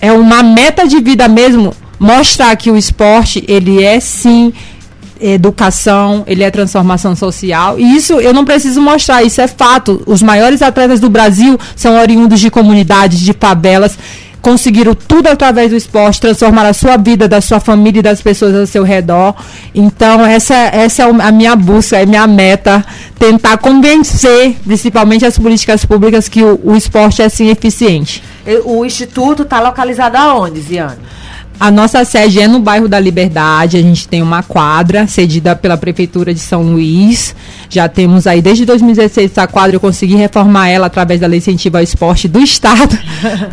é, 0.00 0.08
é 0.08 0.12
uma 0.12 0.42
meta 0.42 0.86
de 0.86 1.00
vida 1.00 1.26
mesmo 1.26 1.74
mostrar 1.98 2.54
que 2.56 2.70
o 2.70 2.76
esporte, 2.76 3.44
ele 3.48 3.82
é 3.82 3.98
sim 3.98 4.52
educação, 5.20 6.24
ele 6.26 6.42
é 6.42 6.50
transformação 6.50 7.14
social. 7.14 7.78
E 7.78 7.96
isso 7.96 8.20
eu 8.20 8.32
não 8.32 8.44
preciso 8.44 8.80
mostrar, 8.80 9.22
isso 9.22 9.40
é 9.40 9.48
fato. 9.48 10.02
Os 10.06 10.22
maiores 10.22 10.62
atletas 10.62 11.00
do 11.00 11.10
Brasil 11.10 11.58
são 11.74 12.00
oriundos 12.00 12.40
de 12.40 12.50
comunidades, 12.50 13.20
de 13.20 13.32
favelas, 13.32 13.98
conseguiram 14.40 14.94
tudo 14.94 15.26
através 15.26 15.70
do 15.70 15.76
esporte, 15.76 16.20
transformar 16.20 16.66
a 16.66 16.72
sua 16.72 16.96
vida, 16.96 17.28
da 17.28 17.40
sua 17.40 17.60
família 17.60 18.00
e 18.00 18.02
das 18.02 18.22
pessoas 18.22 18.54
ao 18.54 18.66
seu 18.66 18.82
redor. 18.82 19.34
Então, 19.74 20.24
essa, 20.24 20.54
essa 20.54 21.02
é 21.02 21.06
a 21.06 21.32
minha 21.32 21.54
busca, 21.56 21.98
é 21.98 22.02
a 22.02 22.06
minha 22.06 22.26
meta, 22.26 22.84
tentar 23.18 23.58
convencer, 23.58 24.56
principalmente 24.64 25.26
as 25.26 25.38
políticas 25.38 25.84
públicas, 25.84 26.28
que 26.28 26.42
o, 26.42 26.58
o 26.64 26.76
esporte 26.76 27.20
é 27.20 27.28
sim 27.28 27.48
eficiente. 27.48 28.22
O 28.64 28.84
Instituto 28.84 29.42
está 29.42 29.60
localizado 29.60 30.16
aonde, 30.16 30.60
Ziane? 30.60 30.96
A 31.60 31.72
nossa 31.72 32.04
sede 32.04 32.38
é 32.40 32.46
no 32.46 32.60
bairro 32.60 32.86
da 32.86 33.00
Liberdade. 33.00 33.76
A 33.76 33.82
gente 33.82 34.06
tem 34.06 34.22
uma 34.22 34.44
quadra 34.44 35.08
cedida 35.08 35.56
pela 35.56 35.76
Prefeitura 35.76 36.32
de 36.32 36.38
São 36.38 36.62
Luís. 36.62 37.34
Já 37.68 37.88
temos 37.88 38.28
aí, 38.28 38.40
desde 38.40 38.64
2016, 38.64 39.32
essa 39.32 39.44
quadra 39.48 39.74
eu 39.74 39.80
consegui 39.80 40.14
reformar 40.14 40.68
ela 40.68 40.86
através 40.86 41.20
da 41.20 41.26
Lei 41.26 41.38
Incentivo 41.38 41.76
ao 41.76 41.82
Esporte 41.82 42.28
do 42.28 42.38
Estado. 42.40 42.96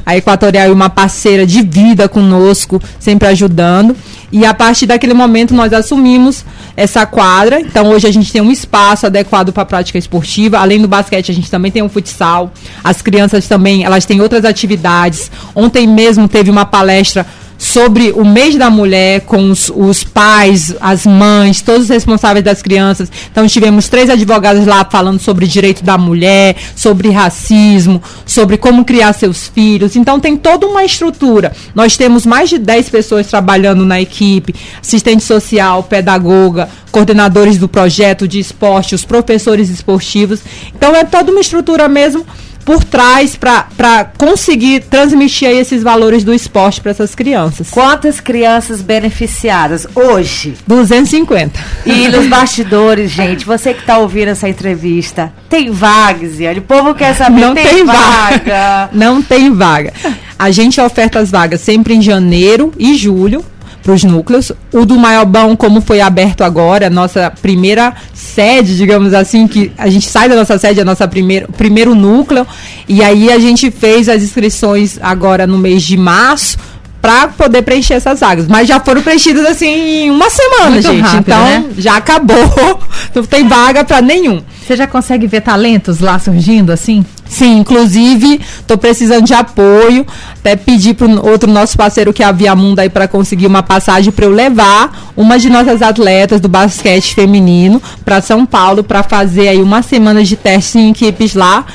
a 0.06 0.16
Equatorial 0.16 0.68
é 0.68 0.72
uma 0.72 0.88
parceira 0.88 1.48
de 1.48 1.64
vida 1.64 2.08
conosco, 2.08 2.80
sempre 3.00 3.28
ajudando. 3.28 3.96
E 4.32 4.46
a 4.46 4.54
partir 4.54 4.86
daquele 4.86 5.16
momento 5.16 5.56
nós 5.56 5.74
assumimos 5.74 6.46
essa 6.78 7.08
quadra. 7.08 7.60
Então 7.60 7.90
hoje 7.90 8.06
a 8.06 8.12
gente 8.14 8.32
tem 8.32 8.42
um 8.42 8.52
espaço 8.52 9.08
adequado 9.08 9.52
para 9.52 9.64
a 9.64 9.66
prática 9.66 9.98
esportiva. 9.98 10.60
Além 10.60 10.80
do 10.80 10.88
basquete, 10.88 11.32
a 11.32 11.34
gente 11.34 11.50
também 11.50 11.72
tem 11.72 11.82
um 11.82 11.90
futsal. 11.90 12.54
As 12.84 13.02
crianças 13.02 13.48
também, 13.48 13.84
elas 13.84 14.06
têm 14.06 14.22
outras 14.22 14.46
atividades. 14.46 15.32
Ontem 15.56 15.88
mesmo 15.88 16.28
teve 16.28 16.52
uma 16.52 16.66
palestra 16.66 17.26
sobre 17.58 18.12
o 18.12 18.26
mês 18.26 18.56
da 18.56 18.70
mulher 18.70 19.22
com 19.22 19.50
os, 19.50 19.72
os, 19.74 20.04
pais, 20.04 20.76
as 20.80 21.06
mães, 21.06 21.62
todos 21.62 21.84
os 21.84 21.90
responsáveis 21.90 22.44
das 22.44 22.62
crianças. 22.62 23.12
Então 23.32 23.48
tivemos 23.48 23.88
três 23.88 24.10
advogadas 24.10 24.66
lá 24.66 24.86
falando 24.86 25.20
sobre 25.20 25.48
direito 25.48 25.84
da 25.84 25.98
mulher, 25.98 26.56
sobre 26.76 27.10
racismo, 27.10 28.02
sobre 28.26 28.58
como 28.58 28.86
criar 28.86 29.14
seus 29.14 29.48
filhos. 29.48 29.96
Então 29.96 30.20
tem 30.20 30.36
toda 30.36 30.68
uma 30.68 30.84
estrutura. 30.84 31.52
Nós 31.74 31.98
temos 31.98 32.26
mais 32.26 32.50
de 32.50 32.58
10 32.58 32.90
pessoas 32.90 33.28
trabalhando 33.28 33.86
na 33.86 34.00
equipe, 34.02 34.56
assistente 34.82 35.24
social, 35.24 35.84
pedagoga, 35.84 36.70
coordenadores 36.92 37.58
do 37.58 37.68
projeto 37.68 38.28
de 38.28 38.40
esporte, 38.40 38.96
os 38.96 39.06
professores 39.06 39.70
esportivos. 39.70 40.42
Então 40.76 40.96
é 40.96 41.04
toda 41.04 41.32
uma 41.32 41.42
estrutura 41.42 41.88
mesmo 41.88 42.26
por 42.66 42.84
trás 42.84 43.36
para 43.36 44.10
conseguir 44.18 44.82
transmitir 44.82 45.48
aí 45.48 45.58
esses 45.60 45.84
valores 45.84 46.24
do 46.24 46.34
esporte 46.34 46.82
para 46.82 46.92
essas 46.92 47.14
crianças. 47.14 47.70
Quantas 47.70 48.20
crianças 48.20 48.82
beneficiadas 48.82 49.88
hoje? 49.94 50.56
250. 50.66 51.60
E 51.86 52.08
nos 52.08 52.28
bastidores, 52.28 53.12
gente, 53.12 53.46
você 53.46 53.74
que 53.74 53.82
está 53.82 54.00
ouvindo 54.00 54.30
essa 54.30 54.50
entrevista, 54.50 55.32
tem 55.48 55.70
vagas, 55.70 56.40
e 56.40 56.48
o 56.48 56.62
povo 56.64 56.96
quer 56.96 57.14
saber, 57.16 57.42
Não 57.42 57.54
tem, 57.54 57.64
tem 57.68 57.86
vaga. 57.86 58.00
vaga. 58.00 58.90
Não 58.92 59.22
tem 59.22 59.54
vaga. 59.54 59.94
A 60.38 60.50
gente 60.50 60.82
oferta 60.82 61.20
as 61.20 61.30
vagas 61.30 61.62
sempre 61.62 61.94
em 61.94 62.02
janeiro 62.02 62.74
e 62.78 62.96
julho 62.96 63.46
para 63.86 63.94
os 63.94 64.04
núcleos. 64.04 64.52
O 64.74 64.84
do 64.84 64.98
Maiobão, 64.98 65.56
como 65.56 65.80
foi 65.80 66.02
aberto 66.02 66.44
agora, 66.44 66.90
nossa 66.90 67.32
primeira 67.40 67.94
sede, 68.16 68.76
digamos 68.76 69.14
assim, 69.14 69.48
que 69.48 69.72
a 69.78 69.88
gente 69.88 70.10
sai 70.10 70.28
da 70.28 70.36
nossa 70.36 70.58
sede, 70.58 70.82
a 70.82 70.86
nossa 70.86 71.08
primeiro, 71.08 71.48
primeiro 71.54 71.94
núcleo, 71.94 72.48
e 72.90 73.04
aí 73.04 73.32
a 73.32 73.38
gente 73.38 73.70
fez 73.70 74.10
as 74.10 74.24
inscrições 74.24 74.98
agora 75.00 75.46
no 75.46 75.60
mês 75.60 75.84
de 75.84 75.96
março 75.96 76.58
para 77.00 77.28
poder 77.28 77.62
preencher 77.62 77.94
essas 77.94 78.20
vagas. 78.20 78.48
Mas 78.48 78.68
já 78.68 78.80
foram 78.80 79.04
preenchidas 79.04 79.46
assim 79.46 79.68
em 79.68 80.10
uma 80.10 80.32
semana, 80.32 80.72
Muito 80.72 80.88
gente. 80.88 81.02
Rápido, 81.02 81.22
então 81.22 81.46
né? 81.46 81.66
já 81.78 81.98
acabou. 81.98 82.80
Não 83.14 83.24
tem 83.24 83.48
vaga 83.48 83.84
para 83.84 84.02
nenhum. 84.02 84.42
Você 84.66 84.76
já 84.76 84.88
consegue 84.88 85.28
ver 85.28 85.42
talentos 85.42 86.00
lá 86.00 86.18
surgindo 86.18 86.72
assim? 86.72 87.06
Sim, 87.28 87.58
inclusive 87.58 88.40
estou 88.60 88.78
precisando 88.78 89.26
de 89.26 89.34
apoio. 89.34 90.06
Até 90.40 90.56
pedir 90.56 90.94
para 90.94 91.08
outro 91.08 91.52
nosso 91.52 91.78
parceiro 91.78 92.14
que 92.14 92.24
é 92.24 92.26
a 92.26 92.32
Via 92.32 92.56
Mundo 92.56 92.80
aí 92.80 92.90
para 92.90 93.08
conseguir 93.08 93.48
uma 93.48 93.64
passagem 93.64 94.12
para 94.12 94.26
eu 94.26 94.32
levar 94.32 95.12
uma 95.18 95.40
de 95.40 95.50
nossas 95.50 95.82
atletas 95.82 96.40
do 96.40 96.48
basquete 96.48 97.16
feminino 97.16 97.82
para 98.04 98.22
São 98.22 98.46
Paulo 98.46 98.84
para 98.84 99.02
fazer 99.04 99.48
aí 99.48 99.62
uma 99.62 99.82
semana 99.82 100.24
de 100.24 100.36
teste 100.36 100.78
em 100.78 100.92
equipes 100.92 101.34
lá. 101.34 101.66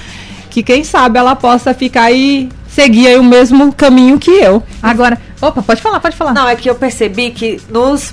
Que 0.48 0.62
quem 0.62 0.82
sabe 0.84 1.18
ela 1.18 1.36
possa 1.36 1.74
ficar 1.74 2.04
aí 2.04 2.48
seguir 2.68 3.08
aí 3.08 3.18
o 3.18 3.24
mesmo 3.24 3.72
caminho 3.72 4.18
que 4.18 4.30
eu. 4.30 4.62
Agora, 4.82 5.18
opa, 5.40 5.62
pode 5.62 5.80
falar, 5.80 6.00
pode 6.00 6.16
falar. 6.16 6.32
Não, 6.32 6.48
é 6.48 6.56
que 6.56 6.68
eu 6.68 6.74
percebi 6.74 7.30
que 7.30 7.60
nos, 7.68 8.12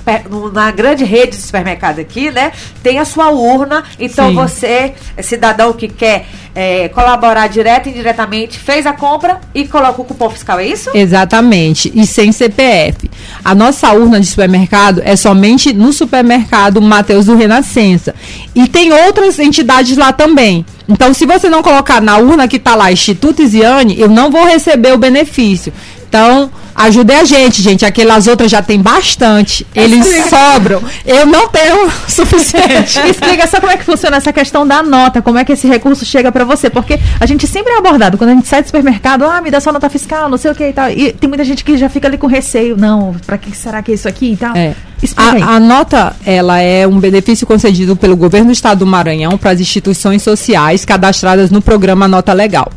na 0.53 0.71
grande 0.71 1.03
rede 1.03 1.37
de 1.37 1.43
supermercado 1.43 1.99
aqui, 1.99 2.31
né, 2.31 2.51
tem 2.81 2.99
a 2.99 3.05
sua 3.05 3.29
urna. 3.29 3.83
Então 3.99 4.29
Sim. 4.29 4.35
você, 4.35 4.93
cidadão 5.21 5.73
que 5.73 5.87
quer 5.87 6.25
é, 6.55 6.89
colaborar 6.89 7.47
direto 7.47 7.87
e 7.87 7.91
indiretamente, 7.91 8.57
fez 8.57 8.85
a 8.85 8.93
compra 8.93 9.39
e 9.53 9.67
coloca 9.67 10.01
o 10.01 10.05
cupom 10.05 10.29
fiscal, 10.29 10.59
é 10.59 10.67
isso? 10.67 10.89
Exatamente, 10.93 11.91
e 11.93 12.05
sem 12.05 12.31
CPF. 12.31 13.09
A 13.43 13.53
nossa 13.53 13.91
urna 13.91 14.19
de 14.19 14.25
supermercado 14.25 15.01
é 15.03 15.15
somente 15.15 15.73
no 15.73 15.93
supermercado 15.93 16.81
Mateus 16.81 17.25
do 17.25 17.35
Renascença. 17.35 18.15
E 18.55 18.67
tem 18.67 18.91
outras 18.91 19.37
entidades 19.37 19.97
lá 19.97 20.11
também. 20.11 20.65
Então, 20.87 21.13
se 21.13 21.25
você 21.25 21.49
não 21.49 21.61
colocar 21.61 22.01
na 22.01 22.17
urna 22.17 22.47
que 22.47 22.55
está 22.55 22.73
lá 22.75 22.91
Instituto 22.91 23.41
Isiane, 23.41 23.99
eu 23.99 24.07
não 24.07 24.31
vou 24.31 24.45
receber 24.45 24.93
o 24.93 24.97
benefício. 24.97 25.73
Então, 26.07 26.49
ajude 26.73 27.11
a 27.11 27.23
gente, 27.25 27.61
gente. 27.61 27.85
Aquelas 27.85 28.27
outras 28.27 28.49
já 28.49 28.61
tem 28.61 28.79
bastante. 28.79 29.67
Eles 29.75 30.05
sobram. 30.29 30.81
Eu 31.05 31.25
não 31.25 31.49
tenho 31.49 31.87
o 31.87 31.91
suficiente. 32.07 32.99
Explica 33.09 33.45
só 33.47 33.59
como 33.59 33.71
é 33.71 33.77
que 33.77 33.83
funciona 33.83 34.17
essa 34.17 34.31
questão 34.31 34.65
da 34.65 34.81
nota, 34.81 35.21
como 35.21 35.37
é 35.37 35.43
que 35.43 35.51
esse 35.51 35.67
recurso 35.67 36.05
chega 36.05 36.31
para 36.31 36.45
você. 36.45 36.69
Porque 36.69 36.99
a 37.19 37.25
gente 37.25 37.45
sempre 37.45 37.73
é 37.73 37.77
abordado, 37.77 38.17
quando 38.17 38.29
a 38.29 38.33
gente 38.33 38.47
sai 38.47 38.61
do 38.61 38.67
supermercado, 38.67 39.25
ah, 39.25 39.41
me 39.41 39.51
dá 39.51 39.59
sua 39.59 39.73
nota 39.73 39.89
fiscal, 39.89 40.29
não 40.29 40.37
sei 40.37 40.51
o 40.51 40.55
que 40.55 40.69
e 40.69 40.73
tal. 40.73 40.89
E 40.89 41.11
tem 41.11 41.27
muita 41.27 41.43
gente 41.43 41.63
que 41.63 41.77
já 41.77 41.89
fica 41.89 42.07
ali 42.07 42.17
com 42.17 42.27
receio. 42.27 42.77
Não, 42.77 43.15
para 43.25 43.37
que 43.37 43.55
será 43.55 43.81
que 43.81 43.91
é 43.91 43.95
isso 43.95 44.07
aqui 44.07 44.31
e 44.31 44.37
tal? 44.37 44.55
É. 44.55 44.75
A, 45.15 45.55
a, 45.55 45.59
nota, 45.59 46.15
ela 46.25 46.59
é 46.59 46.87
um 46.87 46.99
benefício 46.99 47.45
concedido 47.45 47.95
pelo 47.95 48.15
governo 48.15 48.47
do 48.47 48.51
estado 48.51 48.79
do 48.79 48.87
Maranhão 48.87 49.37
para 49.37 49.51
as 49.51 49.59
instituições 49.59 50.23
sociais 50.23 50.76
cadastradas 50.85 51.51
no 51.51 51.61
programa 51.61 52.07
Nota 52.07 52.33
Legal. 52.33 52.71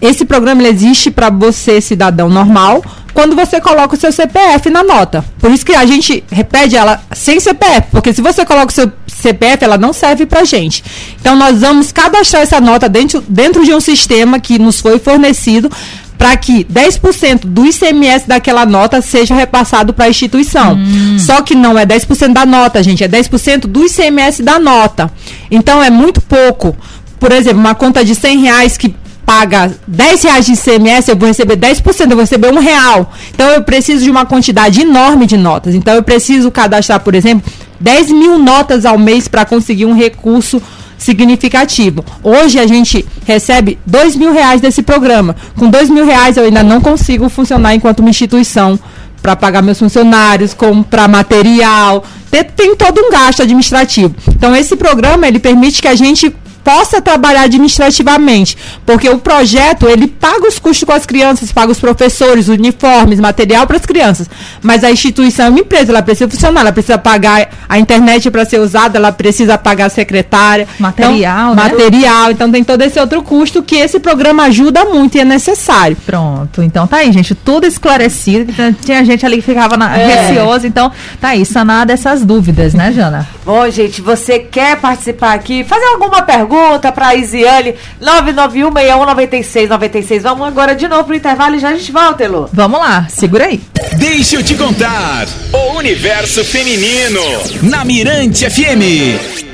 Esse 0.00 0.24
programa 0.24 0.62
existe 0.66 1.10
para 1.10 1.28
você, 1.28 1.80
cidadão 1.80 2.30
normal, 2.30 2.82
quando 3.12 3.36
você 3.36 3.60
coloca 3.60 3.94
o 3.94 3.98
seu 3.98 4.10
CPF 4.10 4.70
na 4.70 4.82
nota. 4.82 5.22
Por 5.38 5.50
isso 5.50 5.66
que 5.66 5.74
a 5.74 5.84
gente 5.84 6.24
repete 6.30 6.74
ela 6.74 7.02
sem 7.12 7.38
CPF, 7.38 7.88
porque 7.90 8.12
se 8.12 8.22
você 8.22 8.44
coloca 8.46 8.68
o 8.68 8.74
seu 8.74 8.90
CPF, 9.06 9.62
ela 9.62 9.76
não 9.76 9.92
serve 9.92 10.24
para 10.24 10.44
gente. 10.44 10.82
Então 11.20 11.36
nós 11.36 11.60
vamos 11.60 11.92
cadastrar 11.92 12.42
essa 12.42 12.60
nota 12.60 12.88
dentro, 12.88 13.22
dentro 13.28 13.62
de 13.62 13.74
um 13.74 13.80
sistema 13.80 14.40
que 14.40 14.58
nos 14.58 14.80
foi 14.80 14.98
fornecido 14.98 15.70
para 16.16 16.36
que 16.36 16.64
10% 16.64 17.46
do 17.46 17.64
ICMS 17.64 18.28
daquela 18.28 18.66
nota 18.66 19.00
seja 19.00 19.34
repassado 19.34 19.94
para 19.94 20.04
a 20.04 20.10
instituição. 20.10 20.74
Hum. 20.74 21.18
Só 21.18 21.40
que 21.40 21.54
não 21.54 21.78
é 21.78 21.86
10% 21.86 22.34
da 22.34 22.44
nota, 22.44 22.82
gente, 22.82 23.02
é 23.02 23.08
10% 23.08 23.60
do 23.60 23.86
ICMS 23.86 24.42
da 24.42 24.58
nota. 24.58 25.10
Então 25.50 25.82
é 25.82 25.88
muito 25.88 26.20
pouco. 26.20 26.76
Por 27.20 27.30
exemplo, 27.30 27.60
uma 27.60 27.74
conta 27.74 28.04
de 28.04 28.14
100 28.14 28.40
reais 28.40 28.76
que 28.76 28.94
paga 29.24 29.72
10 29.86 30.22
reais 30.24 30.46
de 30.46 30.54
ICMS, 30.54 31.08
eu 31.08 31.16
vou 31.16 31.28
receber 31.28 31.56
10%, 31.56 32.00
eu 32.00 32.08
vou 32.08 32.20
receber 32.20 32.52
um 32.52 32.58
real. 32.58 33.12
Então 33.32 33.46
eu 33.50 33.62
preciso 33.62 34.02
de 34.02 34.10
uma 34.10 34.26
quantidade 34.26 34.80
enorme 34.80 35.26
de 35.26 35.36
notas. 35.36 35.74
Então 35.74 35.94
eu 35.94 36.02
preciso 36.02 36.50
cadastrar, 36.50 36.98
por 36.98 37.14
exemplo, 37.14 37.48
10 37.78 38.10
mil 38.10 38.38
notas 38.38 38.84
ao 38.84 38.98
mês 38.98 39.28
para 39.28 39.44
conseguir 39.44 39.84
um 39.84 39.94
recurso 39.94 40.60
significativo. 40.98 42.04
Hoje 42.22 42.58
a 42.58 42.66
gente 42.66 43.06
recebe 43.24 43.78
dois 43.86 44.16
mil 44.16 44.32
reais 44.32 44.60
desse 44.60 44.82
programa. 44.82 45.36
Com 45.56 45.70
dois 45.70 45.88
mil 45.88 46.04
reais 46.04 46.36
eu 46.36 46.44
ainda 46.44 46.62
não 46.62 46.80
consigo 46.80 47.28
funcionar 47.28 47.74
enquanto 47.74 48.00
uma 48.00 48.10
instituição 48.10 48.78
para 49.22 49.36
pagar 49.36 49.62
meus 49.62 49.78
funcionários, 49.78 50.54
comprar 50.54 51.06
material, 51.06 52.04
tem, 52.30 52.76
todo 52.76 53.00
um 53.00 53.10
gasto 53.10 53.42
administrativo. 53.42 54.14
Então 54.28 54.54
esse 54.54 54.76
programa 54.76 55.26
ele 55.26 55.38
permite 55.38 55.82
que 55.82 55.88
a 55.88 55.94
gente 55.94 56.34
possa 56.64 57.00
trabalhar 57.00 57.42
administrativamente, 57.42 58.56
porque 58.84 59.08
o 59.08 59.18
projeto 59.18 59.88
ele 59.88 60.06
paga 60.06 60.46
os 60.46 60.58
custos 60.58 60.84
com 60.84 60.92
as 60.92 61.06
crianças, 61.06 61.52
paga 61.52 61.72
os 61.72 61.80
professores, 61.80 62.48
uniformes, 62.48 63.18
material 63.18 63.66
para 63.66 63.76
as 63.76 63.86
crianças, 63.86 64.28
mas 64.62 64.84
a 64.84 64.90
instituição 64.90 65.46
é 65.46 65.48
uma 65.48 65.60
empresa, 65.60 65.90
ela 65.90 66.02
precisa 66.02 66.28
funcionar, 66.28 66.60
ela 66.60 66.72
precisa 66.72 66.98
pagar 66.98 67.48
a 67.68 67.78
internet 67.78 68.30
para 68.30 68.44
ser 68.44 68.60
usada, 68.60 68.98
ela 68.98 69.12
precisa 69.12 69.56
pagar 69.56 69.86
a 69.86 69.88
secretária, 69.88 70.68
material, 70.78 71.52
então, 71.52 71.64
né? 71.64 71.70
material, 71.70 72.30
então 72.30 72.50
tem 72.50 72.62
todo 72.62 72.82
esse 72.82 73.00
outro 73.00 73.22
custo 73.22 73.62
que 73.62 73.76
esse 73.76 73.98
programa 73.98 74.44
ajuda 74.44 74.84
muito 74.84 75.16
e 75.16 75.20
é 75.20 75.24
necessário. 75.24 75.96
Pronto, 76.06 76.62
então 76.62 76.86
tá 76.86 76.98
aí, 76.98 77.12
gente, 77.12 77.34
tudo 77.34 77.66
esclarecido, 77.66 78.52
tinha 78.84 79.04
gente 79.04 79.24
ali 79.24 79.36
que 79.36 79.42
ficava 79.42 79.76
na, 79.76 79.96
é. 79.96 80.28
receosa, 80.28 80.66
então 80.66 80.92
tá 81.20 81.28
aí, 81.28 81.44
sanada 81.44 81.92
essas 81.92 82.19
dúvidas, 82.24 82.74
né, 82.74 82.92
Jana? 82.92 83.26
Bom, 83.44 83.68
gente, 83.70 84.00
você 84.00 84.38
quer 84.38 84.80
participar 84.80 85.34
aqui, 85.34 85.64
fazer 85.64 85.86
alguma 85.86 86.22
pergunta 86.22 86.40
pergunta 86.40 86.90
para 86.92 87.08
a 87.08 87.14
Isiane, 87.14 87.74
991-619696. 88.02 90.20
Vamos 90.20 90.46
agora 90.46 90.74
de 90.74 90.88
novo 90.88 91.04
pro 91.04 91.14
intervalo 91.14 91.56
e 91.56 91.58
já 91.58 91.70
a 91.70 91.74
gente 91.74 91.92
volta, 91.92 92.24
Elô. 92.24 92.48
Vamos 92.52 92.80
lá, 92.80 93.06
segura 93.08 93.46
aí. 93.46 93.60
Deixa 93.96 94.36
eu 94.36 94.42
te 94.42 94.54
contar. 94.54 95.26
O 95.52 95.78
universo 95.78 96.44
feminino 96.44 97.20
na 97.62 97.84
Mirante 97.84 98.48
FM. 98.48 99.49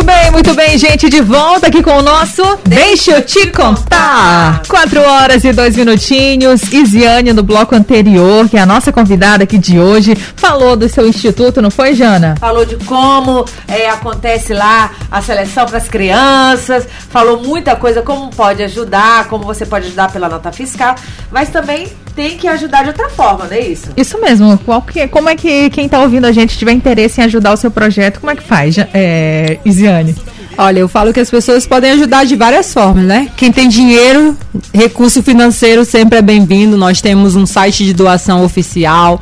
Muito 0.00 0.12
bem, 0.12 0.30
muito 0.30 0.54
bem, 0.54 0.78
gente, 0.78 1.10
de 1.10 1.20
volta 1.20 1.66
aqui 1.66 1.82
com 1.82 1.90
o 1.90 2.00
nosso 2.00 2.42
Deixa 2.64 3.12
eu 3.12 3.22
te 3.22 3.48
contar. 3.48 4.62
Quatro 4.66 4.98
horas 5.02 5.44
e 5.44 5.52
dois 5.52 5.76
minutinhos. 5.76 6.62
Isiane, 6.72 7.34
no 7.34 7.42
bloco 7.42 7.74
anterior, 7.74 8.48
que 8.48 8.56
é 8.56 8.60
a 8.60 8.66
nossa 8.66 8.90
convidada 8.90 9.44
aqui 9.44 9.58
de 9.58 9.78
hoje, 9.78 10.14
falou 10.14 10.74
do 10.74 10.88
seu 10.88 11.06
instituto, 11.06 11.60
não 11.60 11.70
foi, 11.70 11.92
Jana? 11.92 12.34
Falou 12.40 12.64
de 12.64 12.76
como 12.76 13.44
é, 13.68 13.90
acontece 13.90 14.54
lá 14.54 14.90
a 15.10 15.20
seleção 15.20 15.66
para 15.66 15.76
as 15.76 15.86
crianças, 15.86 16.88
falou 17.10 17.42
muita 17.42 17.76
coisa, 17.76 18.00
como 18.00 18.30
pode 18.30 18.62
ajudar, 18.62 19.28
como 19.28 19.44
você 19.44 19.66
pode 19.66 19.88
ajudar 19.88 20.10
pela 20.10 20.30
nota 20.30 20.50
fiscal, 20.50 20.94
mas 21.30 21.50
também 21.50 21.92
tem 22.14 22.36
que 22.36 22.46
ajudar 22.48 22.82
de 22.82 22.88
outra 22.88 23.08
forma, 23.10 23.46
não 23.46 23.52
é 23.52 23.60
isso? 23.60 23.88
Isso 23.96 24.20
mesmo. 24.20 24.58
Qual 24.58 24.82
que, 24.82 25.06
como 25.08 25.28
é 25.28 25.36
que 25.36 25.70
quem 25.70 25.86
está 25.86 26.00
ouvindo 26.00 26.26
a 26.26 26.32
gente 26.32 26.56
tiver 26.58 26.72
interesse 26.72 27.20
em 27.20 27.24
ajudar 27.24 27.52
o 27.52 27.56
seu 27.56 27.70
projeto, 27.70 28.20
como 28.20 28.30
é 28.30 28.36
que 28.36 28.42
faz, 28.42 28.76
é, 28.92 29.58
Isiane? 29.64 30.14
Olha, 30.58 30.80
eu 30.80 30.88
falo 30.88 31.12
que 31.12 31.20
as 31.20 31.30
pessoas 31.30 31.66
podem 31.66 31.92
ajudar 31.92 32.24
de 32.24 32.36
várias 32.36 32.72
formas, 32.72 33.04
né? 33.04 33.30
Quem 33.36 33.50
tem 33.50 33.68
dinheiro, 33.68 34.36
recurso 34.74 35.22
financeiro 35.22 35.84
sempre 35.84 36.18
é 36.18 36.22
bem-vindo. 36.22 36.76
Nós 36.76 37.00
temos 37.00 37.34
um 37.34 37.46
site 37.46 37.84
de 37.84 37.94
doação 37.94 38.44
oficial 38.44 39.20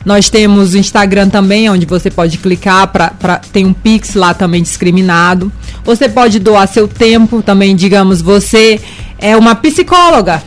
nós 0.05 0.29
temos 0.29 0.75
o 0.75 0.77
Instagram 0.77 1.29
também, 1.29 1.67
onde 1.67 1.87
você 1.87 2.11
pode 2.11 2.37
clicar 2.37 2.89
para 2.89 3.41
tem 3.51 3.65
um 3.65 3.73
Pix 3.73 4.13
lá 4.13 4.35
também 4.35 4.61
discriminado. 4.61 5.51
Você 5.83 6.07
pode 6.07 6.37
doar 6.37 6.67
seu 6.67 6.87
tempo 6.87 7.41
também, 7.41 7.75
digamos, 7.75 8.21
você 8.21 8.79
é 9.17 9.35
uma 9.35 9.55
psicóloga 9.55 10.43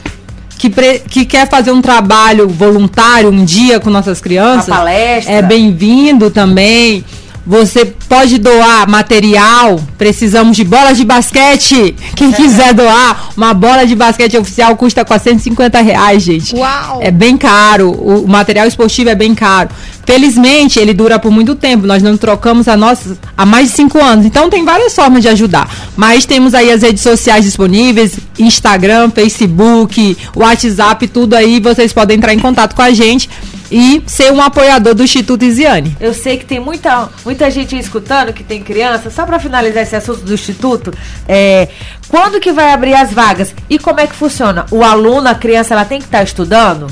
que, 0.57 0.71
pre, 0.71 1.01
que 1.01 1.25
quer 1.25 1.51
fazer 1.51 1.73
um 1.73 1.83
trabalho 1.83 2.49
voluntário 2.49 3.31
um 3.31 3.45
dia 3.45 3.81
com 3.81 3.91
nossas 3.91 4.21
crianças. 4.21 4.69
Uma 4.69 4.77
palestra. 4.77 5.35
É 5.35 5.43
bem-vindo 5.43 6.31
também 6.31 7.05
Você 7.47 7.85
pode 7.85 8.39
doar 8.39 8.89
material. 8.89 9.79
Precisamos 9.99 10.57
de 10.57 10.65
bolas 10.65 10.97
de 10.97 11.05
basquete. 11.05 11.95
Quem 12.17 12.33
quiser 12.33 12.73
doar, 12.73 13.31
uma 13.37 13.53
bola 13.53 13.87
de 13.87 13.95
basquete 13.95 14.37
oficial 14.39 14.75
custa 14.77 15.05
450 15.05 15.81
reais, 15.81 16.23
gente. 16.23 16.57
Uau! 16.57 17.01
É 17.03 17.11
bem 17.11 17.37
caro. 17.37 17.91
O 17.91 18.27
material 18.27 18.67
esportivo 18.67 19.11
é 19.11 19.15
bem 19.15 19.35
caro. 19.35 19.69
Felizmente, 20.07 20.79
ele 20.79 20.93
dura 20.93 21.19
por 21.19 21.31
muito 21.31 21.55
tempo. 21.55 21.87
Nós 21.87 22.03
não 22.03 22.17
trocamos 22.17 22.69
a 22.69 22.77
nossa 22.77 23.17
há 23.37 23.47
mais 23.47 23.71
de 23.71 23.77
cinco 23.77 24.03
anos. 24.03 24.27
Então, 24.27 24.51
tem 24.51 24.65
várias 24.65 24.95
formas 24.95 25.23
de 25.23 25.29
ajudar. 25.29 25.69
Mas 25.97 26.27
temos 26.27 26.55
aí 26.55 26.71
as 26.71 26.83
redes 26.83 27.03
sociais 27.03 27.45
disponíveis: 27.45 28.19
Instagram, 28.39 29.11
Facebook, 29.11 30.17
WhatsApp, 30.35 31.09
tudo 31.09 31.35
aí. 31.35 31.61
Vocês 31.61 31.93
podem 31.93 32.17
entrar 32.17 32.35
em 32.35 32.39
contato 32.39 32.75
com 32.75 32.83
a 32.83 32.93
gente 32.93 33.29
e 33.71 34.03
ser 34.07 34.33
um 34.33 34.41
apoiador 34.41 34.95
do 34.95 35.03
Instituto 35.03 35.45
Isiane. 35.45 35.97
Eu 35.99 36.15
sei 36.15 36.37
que 36.37 36.45
tem 36.45 36.61
muita, 36.61 37.09
muita 37.25 37.51
gente 37.51 37.77
escutando 37.77 38.33
que 38.33 38.45
tem 38.45 38.63
criança. 38.63 39.11
Só 39.11 39.25
para 39.25 39.39
finalizar 39.39 39.83
esse 39.83 39.97
assunto 39.97 40.21
do 40.21 40.35
Instituto, 40.35 40.93
é, 41.27 41.69
quando 42.09 42.39
que 42.41 42.53
vai 42.53 42.73
abrir 42.73 42.95
as 42.95 43.13
vagas 43.13 43.55
e 43.69 43.79
como 43.79 44.01
é 44.01 44.07
que 44.07 44.15
funciona? 44.15 44.67
O 44.71 44.85
aluno, 44.85 45.29
a 45.29 45.35
criança, 45.35 45.75
ela 45.75 45.85
tem 45.85 45.99
que 45.99 46.05
estar 46.05 46.19
tá 46.19 46.25
estudando? 46.25 46.87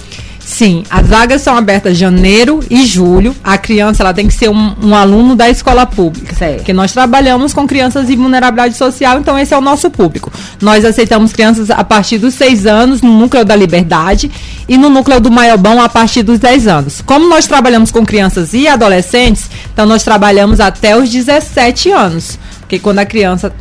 Sim, 0.44 0.82
as 0.90 1.06
vagas 1.06 1.42
são 1.42 1.56
abertas 1.56 1.96
janeiro 1.96 2.60
e 2.68 2.84
julho. 2.84 3.34
A 3.42 3.56
criança 3.56 4.02
ela 4.02 4.12
tem 4.12 4.26
que 4.26 4.34
ser 4.34 4.48
um, 4.48 4.74
um 4.82 4.94
aluno 4.94 5.34
da 5.34 5.48
escola 5.48 5.86
pública. 5.86 6.34
Certo. 6.34 6.56
Porque 6.56 6.72
nós 6.72 6.92
trabalhamos 6.92 7.54
com 7.54 7.66
crianças 7.66 8.10
em 8.10 8.16
vulnerabilidade 8.16 8.76
social, 8.76 9.18
então 9.18 9.38
esse 9.38 9.54
é 9.54 9.58
o 9.58 9.60
nosso 9.60 9.90
público. 9.90 10.32
Nós 10.60 10.84
aceitamos 10.84 11.32
crianças 11.32 11.70
a 11.70 11.82
partir 11.84 12.18
dos 12.18 12.34
6 12.34 12.66
anos 12.66 13.02
no 13.02 13.18
núcleo 13.18 13.44
da 13.44 13.56
liberdade 13.56 14.30
e 14.68 14.76
no 14.76 14.90
núcleo 14.90 15.20
do 15.20 15.30
Maiobão 15.30 15.80
a 15.80 15.88
partir 15.88 16.22
dos 16.22 16.38
10 16.38 16.66
anos. 16.66 17.00
Como 17.00 17.28
nós 17.28 17.46
trabalhamos 17.46 17.90
com 17.90 18.04
crianças 18.04 18.52
e 18.52 18.66
adolescentes, 18.66 19.48
então 19.72 19.86
nós 19.86 20.02
trabalhamos 20.02 20.60
até 20.60 20.96
os 20.96 21.08
17 21.08 21.90
anos. 21.90 22.38
Porque 22.60 22.78
quando 22.78 23.00
a 23.00 23.04
criança 23.04 23.52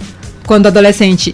quando 0.52 0.66
o 0.66 0.68
adolescente 0.68 1.34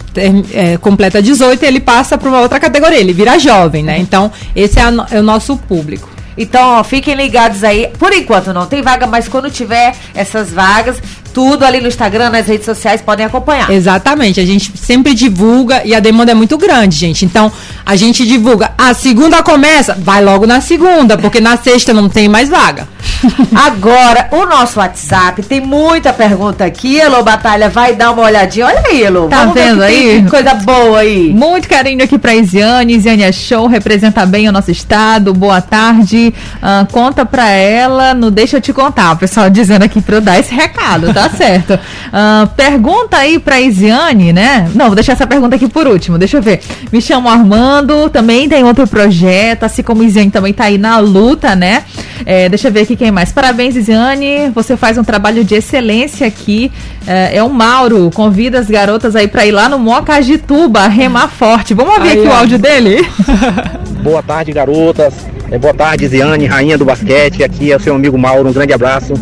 é, 0.54 0.76
completa 0.76 1.20
18, 1.20 1.60
ele 1.64 1.80
passa 1.80 2.16
para 2.16 2.28
uma 2.28 2.38
outra 2.38 2.60
categoria, 2.60 3.00
ele 3.00 3.12
vira 3.12 3.36
jovem, 3.36 3.82
né? 3.82 3.98
Então, 3.98 4.30
esse 4.54 4.78
é, 4.78 4.82
a, 4.82 4.92
é 5.10 5.18
o 5.18 5.24
nosso 5.24 5.56
público. 5.56 6.08
Então, 6.36 6.78
ó, 6.78 6.84
fiquem 6.84 7.16
ligados 7.16 7.64
aí. 7.64 7.90
Por 7.98 8.12
enquanto 8.12 8.52
não 8.52 8.66
tem 8.66 8.80
vaga, 8.80 9.08
mas 9.08 9.26
quando 9.26 9.50
tiver 9.50 9.92
essas 10.14 10.52
vagas, 10.52 11.02
tudo 11.38 11.64
ali 11.64 11.80
no 11.80 11.86
Instagram, 11.86 12.30
nas 12.30 12.48
redes 12.48 12.66
sociais, 12.66 13.00
podem 13.00 13.24
acompanhar. 13.24 13.70
Exatamente. 13.70 14.40
A 14.40 14.44
gente 14.44 14.72
sempre 14.76 15.14
divulga 15.14 15.82
e 15.84 15.94
a 15.94 16.00
demanda 16.00 16.32
é 16.32 16.34
muito 16.34 16.58
grande, 16.58 16.96
gente. 16.96 17.24
Então, 17.24 17.52
a 17.86 17.94
gente 17.94 18.26
divulga. 18.26 18.72
A 18.76 18.92
segunda 18.92 19.40
começa, 19.40 19.96
vai 20.00 20.20
logo 20.20 20.48
na 20.48 20.60
segunda, 20.60 21.16
porque 21.16 21.40
na 21.40 21.56
sexta 21.56 21.94
não 21.94 22.08
tem 22.08 22.28
mais 22.28 22.48
vaga. 22.48 22.88
Agora, 23.54 24.28
o 24.32 24.46
nosso 24.46 24.80
WhatsApp 24.80 25.42
tem 25.42 25.60
muita 25.60 26.12
pergunta 26.12 26.64
aqui. 26.64 26.98
Elô 26.98 27.22
Batalha 27.22 27.68
vai 27.68 27.94
dar 27.94 28.10
uma 28.10 28.22
olhadinha. 28.22 28.66
Olha 28.66 28.82
aí, 28.86 29.02
Elô. 29.02 29.28
Tá 29.28 29.38
Vamos 29.38 29.54
vendo 29.54 29.82
aí? 29.82 30.24
coisa 30.28 30.54
boa 30.54 30.98
aí. 30.98 31.32
Muito 31.32 31.68
carinho 31.68 32.02
aqui 32.02 32.18
pra 32.18 32.34
Isiane. 32.34 32.96
Isiane 32.96 33.22
é 33.22 33.32
show, 33.32 33.66
representa 33.66 34.26
bem 34.26 34.48
o 34.48 34.52
nosso 34.52 34.70
estado. 34.70 35.32
Boa 35.32 35.60
tarde. 35.60 36.34
Uh, 36.56 36.90
conta 36.92 37.24
pra 37.24 37.48
ela, 37.48 38.12
não 38.12 38.30
deixa 38.30 38.56
eu 38.56 38.60
te 38.60 38.72
contar. 38.72 39.12
O 39.12 39.16
pessoal 39.16 39.48
dizendo 39.48 39.84
aqui 39.84 40.00
pra 40.00 40.16
eu 40.16 40.20
dar 40.20 40.38
esse 40.38 40.54
recado, 40.54 41.12
tá 41.14 41.27
certo. 41.28 41.74
Uh, 41.74 42.46
pergunta 42.56 43.16
aí 43.16 43.38
pra 43.38 43.60
Isiane, 43.60 44.32
né? 44.32 44.70
Não, 44.74 44.86
vou 44.86 44.94
deixar 44.94 45.12
essa 45.12 45.26
pergunta 45.26 45.56
aqui 45.56 45.68
por 45.68 45.86
último. 45.86 46.18
Deixa 46.18 46.36
eu 46.36 46.42
ver. 46.42 46.60
Me 46.92 47.00
chamo 47.00 47.28
Armando, 47.28 48.08
também 48.10 48.48
tem 48.48 48.64
outro 48.64 48.86
projeto, 48.86 49.64
assim 49.64 49.82
como 49.82 50.02
Isiane 50.02 50.30
também 50.30 50.52
tá 50.52 50.64
aí 50.64 50.78
na 50.78 50.98
luta, 50.98 51.54
né? 51.54 51.84
É, 52.26 52.48
deixa 52.48 52.68
eu 52.68 52.72
ver 52.72 52.80
aqui 52.80 52.96
quem 52.96 53.10
mais. 53.10 53.32
Parabéns, 53.32 53.76
Isiane. 53.76 54.50
Você 54.54 54.76
faz 54.76 54.98
um 54.98 55.04
trabalho 55.04 55.44
de 55.44 55.54
excelência 55.54 56.26
aqui. 56.26 56.70
É, 57.06 57.36
é 57.36 57.42
o 57.42 57.48
Mauro. 57.48 58.10
Convida 58.14 58.58
as 58.58 58.68
garotas 58.68 59.16
aí 59.16 59.28
para 59.28 59.46
ir 59.46 59.52
lá 59.52 59.68
no 59.68 59.78
Mocagituba, 59.78 60.88
remar 60.88 61.28
forte. 61.28 61.74
Vamos 61.74 61.94
ouvir 61.94 62.10
aí, 62.10 62.18
aqui 62.18 62.28
ó. 62.28 62.30
o 62.30 62.34
áudio 62.34 62.58
dele? 62.58 63.06
Boa 64.02 64.22
tarde, 64.22 64.52
garotas. 64.52 65.14
É, 65.50 65.58
boa 65.58 65.72
tarde, 65.72 66.06
Ziane, 66.06 66.44
rainha 66.46 66.76
do 66.76 66.84
basquete. 66.84 67.42
Aqui 67.42 67.72
é 67.72 67.76
o 67.76 67.80
seu 67.80 67.94
amigo 67.94 68.18
Mauro. 68.18 68.48
Um 68.48 68.52
grande 68.52 68.72
abraço. 68.72 69.14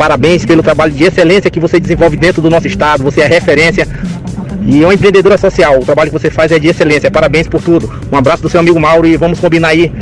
Parabéns 0.00 0.46
pelo 0.46 0.62
trabalho 0.62 0.94
de 0.94 1.04
excelência 1.04 1.50
que 1.50 1.60
você 1.60 1.78
desenvolve 1.78 2.16
dentro 2.16 2.40
do 2.40 2.48
nosso 2.48 2.66
estado. 2.66 3.04
Você 3.04 3.20
é 3.20 3.26
referência 3.26 3.86
e 4.66 4.82
uma 4.82 4.94
empreendedora 4.94 5.36
social. 5.36 5.78
O 5.78 5.84
trabalho 5.84 6.10
que 6.10 6.18
você 6.18 6.30
faz 6.30 6.50
é 6.50 6.58
de 6.58 6.68
excelência. 6.68 7.10
Parabéns 7.10 7.46
por 7.46 7.60
tudo. 7.60 7.92
Um 8.10 8.16
abraço 8.16 8.42
do 8.42 8.48
seu 8.48 8.60
amigo 8.60 8.80
Mauro 8.80 9.06
e 9.06 9.18
vamos 9.18 9.38
combinar 9.38 9.68
aí 9.68 9.92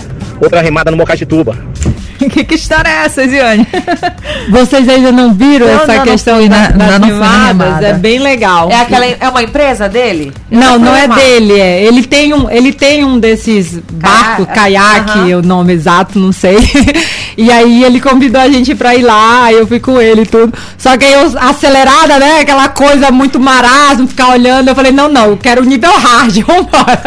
outra 0.40 0.60
remada 0.60 0.92
no 0.92 0.96
Mocatituba. 0.96 1.58
que, 2.30 2.44
que 2.44 2.54
história 2.54 2.88
é 2.88 3.04
essa, 3.06 3.26
Ziane? 3.26 3.66
Vocês 4.50 4.88
ainda 4.88 5.10
não 5.10 5.34
viram 5.34 5.66
não, 5.66 5.74
essa 5.74 5.94
não, 5.94 6.04
questão 6.04 6.40
não 6.40 6.48
na, 6.48 6.68
das 6.68 7.04
filmadas? 7.04 7.82
É 7.82 7.92
bem 7.94 8.20
legal. 8.20 8.70
É, 8.70 8.80
aquela, 8.80 9.04
é 9.04 9.28
uma 9.28 9.42
empresa 9.42 9.88
dele? 9.88 10.32
não, 10.48 10.78
não 10.78 10.94
é 10.94 11.08
dele. 11.08 11.58
É. 11.58 11.82
Ele, 11.82 12.04
tem 12.04 12.32
um, 12.32 12.48
ele 12.48 12.72
tem 12.72 13.04
um 13.04 13.18
desses 13.18 13.80
barcos, 13.92 14.46
caiaque, 14.54 15.18
uh 15.18 15.24
-huh. 15.24 15.38
o 15.38 15.42
nome 15.42 15.72
exato, 15.72 16.20
não 16.20 16.30
sei. 16.30 16.56
e 17.38 17.52
aí 17.52 17.84
ele 17.84 18.00
convidou 18.00 18.40
a 18.40 18.48
gente 18.48 18.74
pra 18.74 18.96
ir 18.96 19.02
lá, 19.02 19.52
eu 19.52 19.64
fui 19.64 19.78
com 19.78 20.00
ele 20.00 20.22
e 20.22 20.26
tudo. 20.26 20.52
Só 20.76 20.96
que 20.96 21.04
aí 21.04 21.12
eu, 21.12 21.38
acelerada, 21.38 22.18
né? 22.18 22.40
Aquela 22.40 22.68
coisa 22.68 23.12
muito 23.12 23.38
marasmo, 23.38 24.08
ficar 24.08 24.30
olhando. 24.30 24.66
Eu 24.66 24.74
falei, 24.74 24.90
não, 24.90 25.08
não, 25.08 25.26
eu 25.26 25.36
quero 25.36 25.62
o 25.62 25.64
nível 25.64 25.92
hard, 25.92 26.36
vambora. 26.42 27.00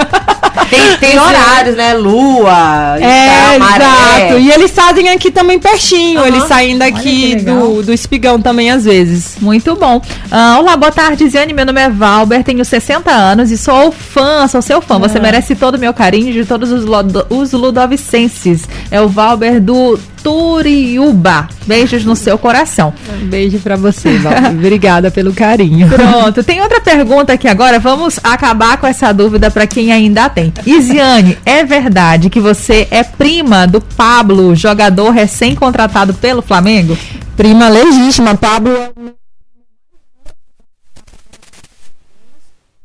Tem, 0.70 0.98
tem 1.00 1.20
horários, 1.20 1.76
né? 1.76 1.94
Lua, 1.96 2.98
é, 2.98 3.58
exato. 3.58 4.39
E 4.39 4.52
eles 4.52 4.72
fazem 4.72 5.10
aqui 5.10 5.32
também 5.32 5.60
pertinho. 5.60 6.22
Uhum. 6.22 6.28
Eles 6.28 6.44
saem 6.44 6.78
daqui 6.78 7.36
do, 7.36 7.84
do 7.84 7.91
espigão 7.91 8.41
também 8.41 8.72
às 8.72 8.86
vezes. 8.86 9.36
Muito 9.41 9.76
bom. 9.76 9.98
Uh, 9.98 10.60
olá, 10.60 10.78
boa 10.78 10.94
tarde, 10.94 11.28
Ziane. 11.28 11.52
Meu 11.52 11.65
nome 11.65 11.82
é 11.82 11.89
Valber, 11.89 12.41
tenho 12.41 12.63
60 12.63 13.12
anos 13.12 13.52
e 13.52 13.58
sou 13.58 13.91
fã, 13.91 14.48
sou 14.48 14.62
seu 14.62 14.82
fã. 14.82 14.98
Você 14.98 15.17
ah. 15.17 15.22
merece 15.22 15.56
todo 15.56 15.76
o 15.76 15.80
meu 15.80 15.94
carinho 15.94 16.32
de 16.32 16.46
todos 16.46 16.72
os, 16.72 16.86
os 17.30 17.52
ludovicenses. 17.52 18.65
É 18.89 19.02
o 19.02 19.10
Valber 19.10 19.60
do 19.60 20.00
Turiúba. 20.23 21.47
Beijos 21.65 22.03
no 22.05 22.15
seu 22.15 22.38
coração. 22.38 22.93
Um 23.21 23.27
beijo 23.27 23.60
para 23.60 23.75
você, 23.75 24.17
Val. 24.17 24.34
Obrigada 24.51 25.12
pelo 25.12 25.34
carinho. 25.34 25.88
Pronto. 25.89 26.43
Tem 26.43 26.62
outra 26.62 26.81
pergunta 26.81 27.34
aqui 27.34 27.47
agora. 27.47 27.79
Vamos 27.79 28.19
acabar 28.23 28.77
com 28.77 28.88
essa 28.88 29.12
dúvida 29.13 29.49
para 29.49 29.67
quem 29.67 29.91
ainda 29.91 30.29
tem. 30.29 30.53
Isiane, 30.65 31.38
é 31.45 31.63
verdade 31.63 32.29
que 32.29 32.39
você 32.39 32.88
é 32.91 33.03
prima 33.03 33.65
do 33.67 33.81
Pablo, 33.81 34.55
jogador 34.55 35.12
recém-contratado 35.12 36.13
pelo 36.13 36.41
Flamengo? 36.41 36.97
Prima 37.36 37.67
legítima. 37.69 38.36
Pablo 38.36 38.93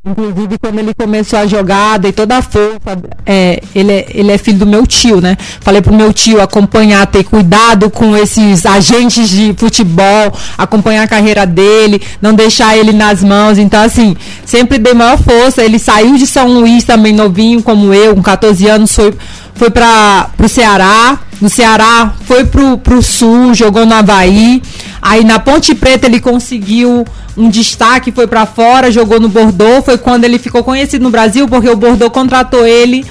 Inclusive, 0.09 0.57
quando 0.61 0.79
ele 0.79 0.95
começou 0.95 1.37
a 1.37 1.47
jogar, 1.49 1.99
dei 1.99 2.13
toda 2.13 2.37
a 2.39 2.43
força. 2.43 2.97
É, 3.27 3.61
ele, 3.75 3.91
é, 3.91 4.07
ele 4.11 4.31
é 4.31 4.39
filho 4.39 4.59
do 4.59 4.67
meu 4.67 4.87
tio, 4.87 5.21
né? 5.21 5.37
Falei 5.61 5.83
pro 5.83 5.93
meu 5.93 6.13
tio 6.13 6.41
acompanhar, 6.41 7.05
ter 7.09 7.25
cuidado 7.25 7.91
com 7.91 8.17
esses 8.17 8.65
agentes 8.65 9.29
de 9.29 9.53
futebol, 9.59 10.33
acompanhar 10.57 11.03
a 11.03 11.09
carreira 11.09 11.45
dele, 11.45 12.01
não 12.23 12.35
deixar 12.35 12.77
ele 12.79 12.93
nas 12.93 13.21
mãos. 13.25 13.59
Então, 13.59 13.83
assim, 13.83 14.17
sempre 14.45 14.79
dei 14.79 14.95
maior 14.95 15.19
força. 15.19 15.65
Ele 15.65 15.79
saiu 15.79 16.17
de 16.17 16.27
São 16.27 16.47
Luís 16.47 16.85
também 16.85 17.13
novinho, 17.13 17.61
como 17.61 17.93
eu, 17.93 18.15
com 18.15 18.23
14 18.23 18.65
anos, 18.69 18.95
foi, 18.95 19.13
foi 19.57 19.71
para 19.71 20.31
o 20.39 20.49
Ceará. 20.49 21.19
No 21.41 21.51
Ceará, 21.51 22.15
foi 22.25 22.45
pro, 22.47 22.79
pro 22.79 23.03
Sul, 23.03 23.53
jogou 23.55 23.85
no 23.85 23.95
Havaí. 23.95 24.63
Aí 25.09 25.23
na 25.23 25.39
Ponte 25.39 25.73
Preta 25.73 26.07
ele 26.07 26.19
conseguiu 26.19 27.07
um 27.37 27.49
destaque, 27.49 28.11
foi 28.11 28.27
para 28.27 28.45
fora, 28.45 28.91
jogou 28.91 29.21
no 29.21 29.29
Bordeaux. 29.29 29.85
Foi 29.85 29.97
quando 29.97 30.25
ele 30.25 30.37
ficou 30.37 30.65
conhecido 30.65 31.05
no 31.05 31.11
Brasil, 31.11 31.47
porque 31.47 31.69
o 31.69 31.77
Bordeaux 31.77 32.13
contratou 32.13 32.67
ele, 32.67 33.07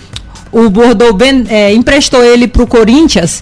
o 0.52 0.70
Bordeaux 0.70 1.16
é, 1.48 1.74
emprestou 1.74 2.22
ele 2.22 2.50
para 2.50 2.64
o 2.64 2.68
Corinthians. 2.68 3.42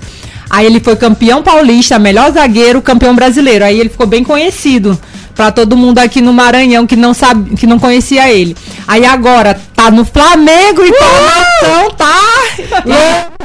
Aí 0.51 0.67
ele 0.67 0.79
foi 0.79 0.95
campeão 0.95 1.41
paulista, 1.41 1.97
melhor 1.97 2.31
zagueiro, 2.31 2.79
campeão 2.79 3.15
brasileiro. 3.15 3.65
Aí 3.65 3.79
ele 3.79 3.89
ficou 3.89 4.05
bem 4.05 4.23
conhecido 4.23 4.99
para 5.33 5.51
todo 5.51 5.75
mundo 5.75 5.97
aqui 5.97 6.21
no 6.21 6.31
Maranhão 6.31 6.85
que 6.85 6.95
não 6.95 7.11
sabe, 7.11 7.55
que 7.55 7.65
não 7.65 7.79
conhecia 7.79 8.31
ele. 8.31 8.55
Aí 8.87 9.03
agora 9.03 9.59
tá 9.75 9.89
no 9.89 10.05
Flamengo 10.05 10.83
e 10.85 10.91
uh! 10.91 11.91
tá? 11.97 13.42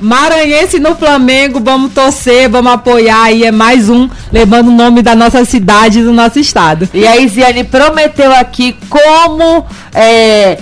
Maranhense 0.00 0.78
no 0.78 0.94
Flamengo, 0.94 1.60
vamos 1.60 1.92
torcer, 1.92 2.48
vamos 2.48 2.72
apoiar 2.72 3.22
aí, 3.22 3.44
é 3.44 3.52
mais 3.52 3.88
um, 3.88 4.08
levando 4.30 4.68
o 4.68 4.72
nome 4.72 5.02
da 5.02 5.14
nossa 5.14 5.44
cidade 5.44 6.00
e 6.00 6.02
do 6.02 6.12
nosso 6.12 6.38
estado. 6.38 6.88
E 6.92 7.06
a 7.06 7.16
Isiane 7.16 7.64
prometeu 7.64 8.32
aqui 8.34 8.76
como 8.90 9.64
é, 9.94 10.58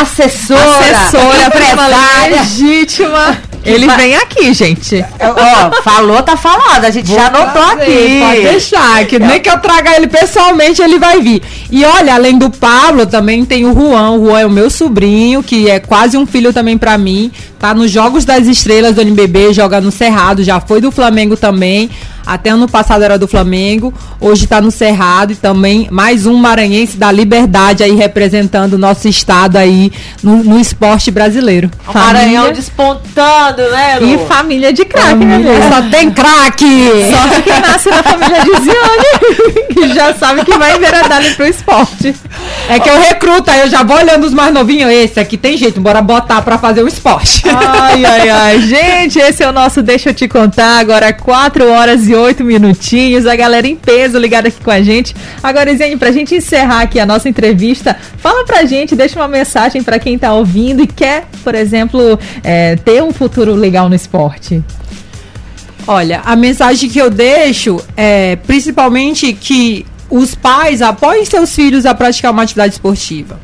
assessora, 0.00 0.60
assessora 0.60 1.46
empresária 1.46 2.40
legítima 2.40 3.54
ele 3.64 3.88
vem 3.88 4.14
aqui, 4.14 4.52
gente. 4.52 5.02
Ó, 5.20 5.82
falou, 5.82 6.22
tá 6.22 6.36
falado. 6.36 6.84
A 6.84 6.90
gente 6.90 7.06
Vou 7.06 7.18
já 7.18 7.28
anotou 7.28 7.62
aqui. 7.62 8.20
Pode 8.20 8.42
deixar, 8.42 9.06
que 9.06 9.18
nem 9.18 9.40
que 9.40 9.48
eu 9.48 9.58
traga 9.58 9.96
ele 9.96 10.06
pessoalmente, 10.06 10.82
ele 10.82 10.98
vai 10.98 11.20
vir. 11.20 11.42
E 11.70 11.84
olha, 11.84 12.14
além 12.14 12.36
do 12.36 12.50
Pablo, 12.50 13.06
também 13.06 13.44
tem 13.44 13.64
o 13.64 13.72
Juan. 13.72 14.10
O 14.12 14.26
Juan 14.26 14.40
é 14.40 14.46
o 14.46 14.50
meu 14.50 14.68
sobrinho, 14.68 15.42
que 15.42 15.70
é 15.70 15.80
quase 15.80 16.16
um 16.16 16.26
filho 16.26 16.52
também 16.52 16.76
para 16.76 16.98
mim. 16.98 17.32
Tá 17.58 17.72
nos 17.72 17.90
Jogos 17.90 18.26
das 18.26 18.46
Estrelas 18.46 18.94
do 18.94 19.00
NBB, 19.00 19.54
joga 19.54 19.80
no 19.80 19.90
Cerrado, 19.90 20.44
já 20.44 20.60
foi 20.60 20.80
do 20.82 20.92
Flamengo 20.92 21.34
também. 21.34 21.88
Até 22.26 22.50
ano 22.50 22.68
passado 22.68 23.02
era 23.02 23.18
do 23.18 23.28
Flamengo, 23.28 23.92
hoje 24.20 24.44
está 24.44 24.60
no 24.60 24.70
Cerrado 24.70 25.32
e 25.32 25.36
também 25.36 25.88
mais 25.90 26.26
um 26.26 26.36
maranhense 26.36 26.96
da 26.96 27.12
Liberdade 27.12 27.82
aí 27.82 27.94
representando 27.94 28.74
o 28.74 28.78
nosso 28.78 29.08
estado 29.08 29.56
aí 29.56 29.92
no, 30.22 30.42
no 30.42 30.58
esporte 30.58 31.10
brasileiro. 31.10 31.70
O 31.86 31.92
Maranhão 31.92 32.52
despontando, 32.52 33.62
né, 33.70 33.98
Lu? 34.00 34.06
E 34.06 34.18
família 34.26 34.72
de 34.72 34.84
craque, 34.84 35.24
né, 35.24 35.38
Só 35.70 35.82
tem 35.90 36.10
craque! 36.10 36.88
Só 37.10 37.40
que 37.42 37.60
nasce 37.60 37.90
na 37.90 38.02
família 38.02 38.40
de 38.42 38.50
Ziane, 38.62 39.66
que 39.74 39.94
já 39.94 40.14
sabe 40.14 40.44
que 40.44 40.56
vai 40.56 40.76
enveredar 40.76 41.18
ali 41.18 41.34
pro 41.34 41.46
esporte. 41.46 42.14
É 42.68 42.78
que 42.78 42.88
eu 42.88 42.98
recruto, 42.98 43.50
aí 43.50 43.60
eu 43.60 43.68
já 43.68 43.82
vou 43.82 43.96
olhando 43.96 44.24
os 44.24 44.32
mais 44.32 44.52
novinhos. 44.52 44.90
Esse 44.90 45.20
aqui 45.20 45.36
tem 45.36 45.56
jeito, 45.56 45.80
bora 45.80 46.00
botar 46.00 46.40
pra 46.42 46.56
fazer 46.56 46.82
o 46.82 46.88
esporte. 46.88 47.42
Ai, 47.46 48.04
ai, 48.04 48.28
ai. 48.30 48.60
Gente, 48.60 49.18
esse 49.18 49.42
é 49.42 49.48
o 49.48 49.52
nosso 49.52 49.82
Deixa 49.82 50.10
eu 50.10 50.14
te 50.14 50.26
contar. 50.26 50.78
Agora 50.78 51.12
4 51.12 51.70
horas 51.70 52.08
e 52.08 52.14
8 52.14 52.42
minutinhos. 52.42 53.26
A 53.26 53.36
galera 53.36 53.66
em 53.66 53.76
peso 53.76 54.18
ligada 54.18 54.48
aqui 54.48 54.62
com 54.62 54.70
a 54.70 54.80
gente. 54.80 55.14
Agora, 55.42 55.74
Ziane, 55.74 55.96
pra 55.96 56.10
gente 56.10 56.34
encerrar 56.34 56.82
aqui 56.82 56.98
a 56.98 57.04
nossa 57.04 57.28
entrevista, 57.28 57.96
fala 58.18 58.44
pra 58.44 58.64
gente, 58.64 58.96
deixa 58.96 59.18
uma 59.18 59.28
mensagem 59.28 59.82
pra 59.82 59.98
quem 59.98 60.18
tá 60.18 60.32
ouvindo 60.32 60.82
e 60.82 60.86
quer, 60.86 61.26
por 61.42 61.54
exemplo, 61.54 62.18
é, 62.42 62.76
ter 62.76 63.02
um 63.02 63.12
futuro 63.12 63.54
legal 63.54 63.88
no 63.88 63.94
esporte. 63.94 64.62
Olha, 65.86 66.22
a 66.24 66.34
mensagem 66.34 66.88
que 66.88 66.98
eu 66.98 67.10
deixo 67.10 67.78
é 67.94 68.36
principalmente 68.36 69.34
que 69.34 69.84
os 70.10 70.34
pais 70.34 70.82
apoiem 70.82 71.24
seus 71.24 71.54
filhos 71.54 71.86
a 71.86 71.94
praticar 71.94 72.32
uma 72.32 72.42
atividade 72.42 72.74
esportiva. 72.74 73.40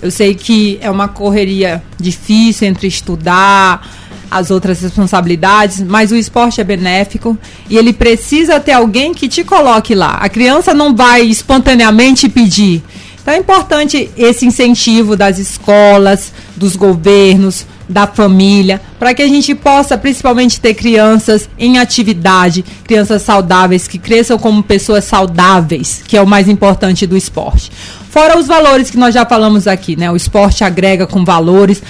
Eu 0.00 0.10
sei 0.10 0.34
que 0.34 0.78
é 0.80 0.90
uma 0.90 1.06
correria 1.06 1.82
difícil 1.98 2.66
entre 2.66 2.88
estudar, 2.88 3.86
as 4.32 4.50
outras 4.50 4.80
responsabilidades, 4.80 5.80
mas 5.82 6.10
o 6.10 6.16
esporte 6.16 6.60
é 6.60 6.64
benéfico 6.64 7.36
e 7.68 7.76
ele 7.76 7.92
precisa 7.92 8.58
ter 8.58 8.72
alguém 8.72 9.12
que 9.12 9.28
te 9.28 9.44
coloque 9.44 9.94
lá. 9.94 10.14
A 10.14 10.28
criança 10.28 10.72
não 10.72 10.96
vai 10.96 11.20
espontaneamente 11.22 12.30
pedir. 12.30 12.82
Então 13.20 13.34
é 13.34 13.36
importante 13.36 14.10
esse 14.16 14.46
incentivo 14.46 15.16
das 15.16 15.38
escolas, 15.38 16.32
dos 16.56 16.76
governos, 16.76 17.66
da 17.92 18.06
família, 18.06 18.80
para 18.98 19.14
que 19.14 19.22
a 19.22 19.28
gente 19.28 19.54
possa 19.54 19.96
principalmente 19.98 20.60
ter 20.60 20.74
crianças 20.74 21.48
em 21.58 21.78
atividade, 21.78 22.64
crianças 22.84 23.22
saudáveis, 23.22 23.86
que 23.86 23.98
cresçam 23.98 24.38
como 24.38 24.62
pessoas 24.62 25.04
saudáveis, 25.04 26.02
que 26.06 26.16
é 26.16 26.22
o 26.22 26.26
mais 26.26 26.48
importante 26.48 27.06
do 27.06 27.16
esporte. 27.16 27.70
Fora 28.10 28.38
os 28.38 28.46
valores 28.46 28.90
que 28.90 28.98
nós 28.98 29.14
já 29.14 29.24
falamos 29.24 29.66
aqui, 29.66 29.96
né? 29.96 30.10
O 30.10 30.16
esporte 30.16 30.64
agrega 30.64 31.06
com 31.06 31.24
valores, 31.24 31.82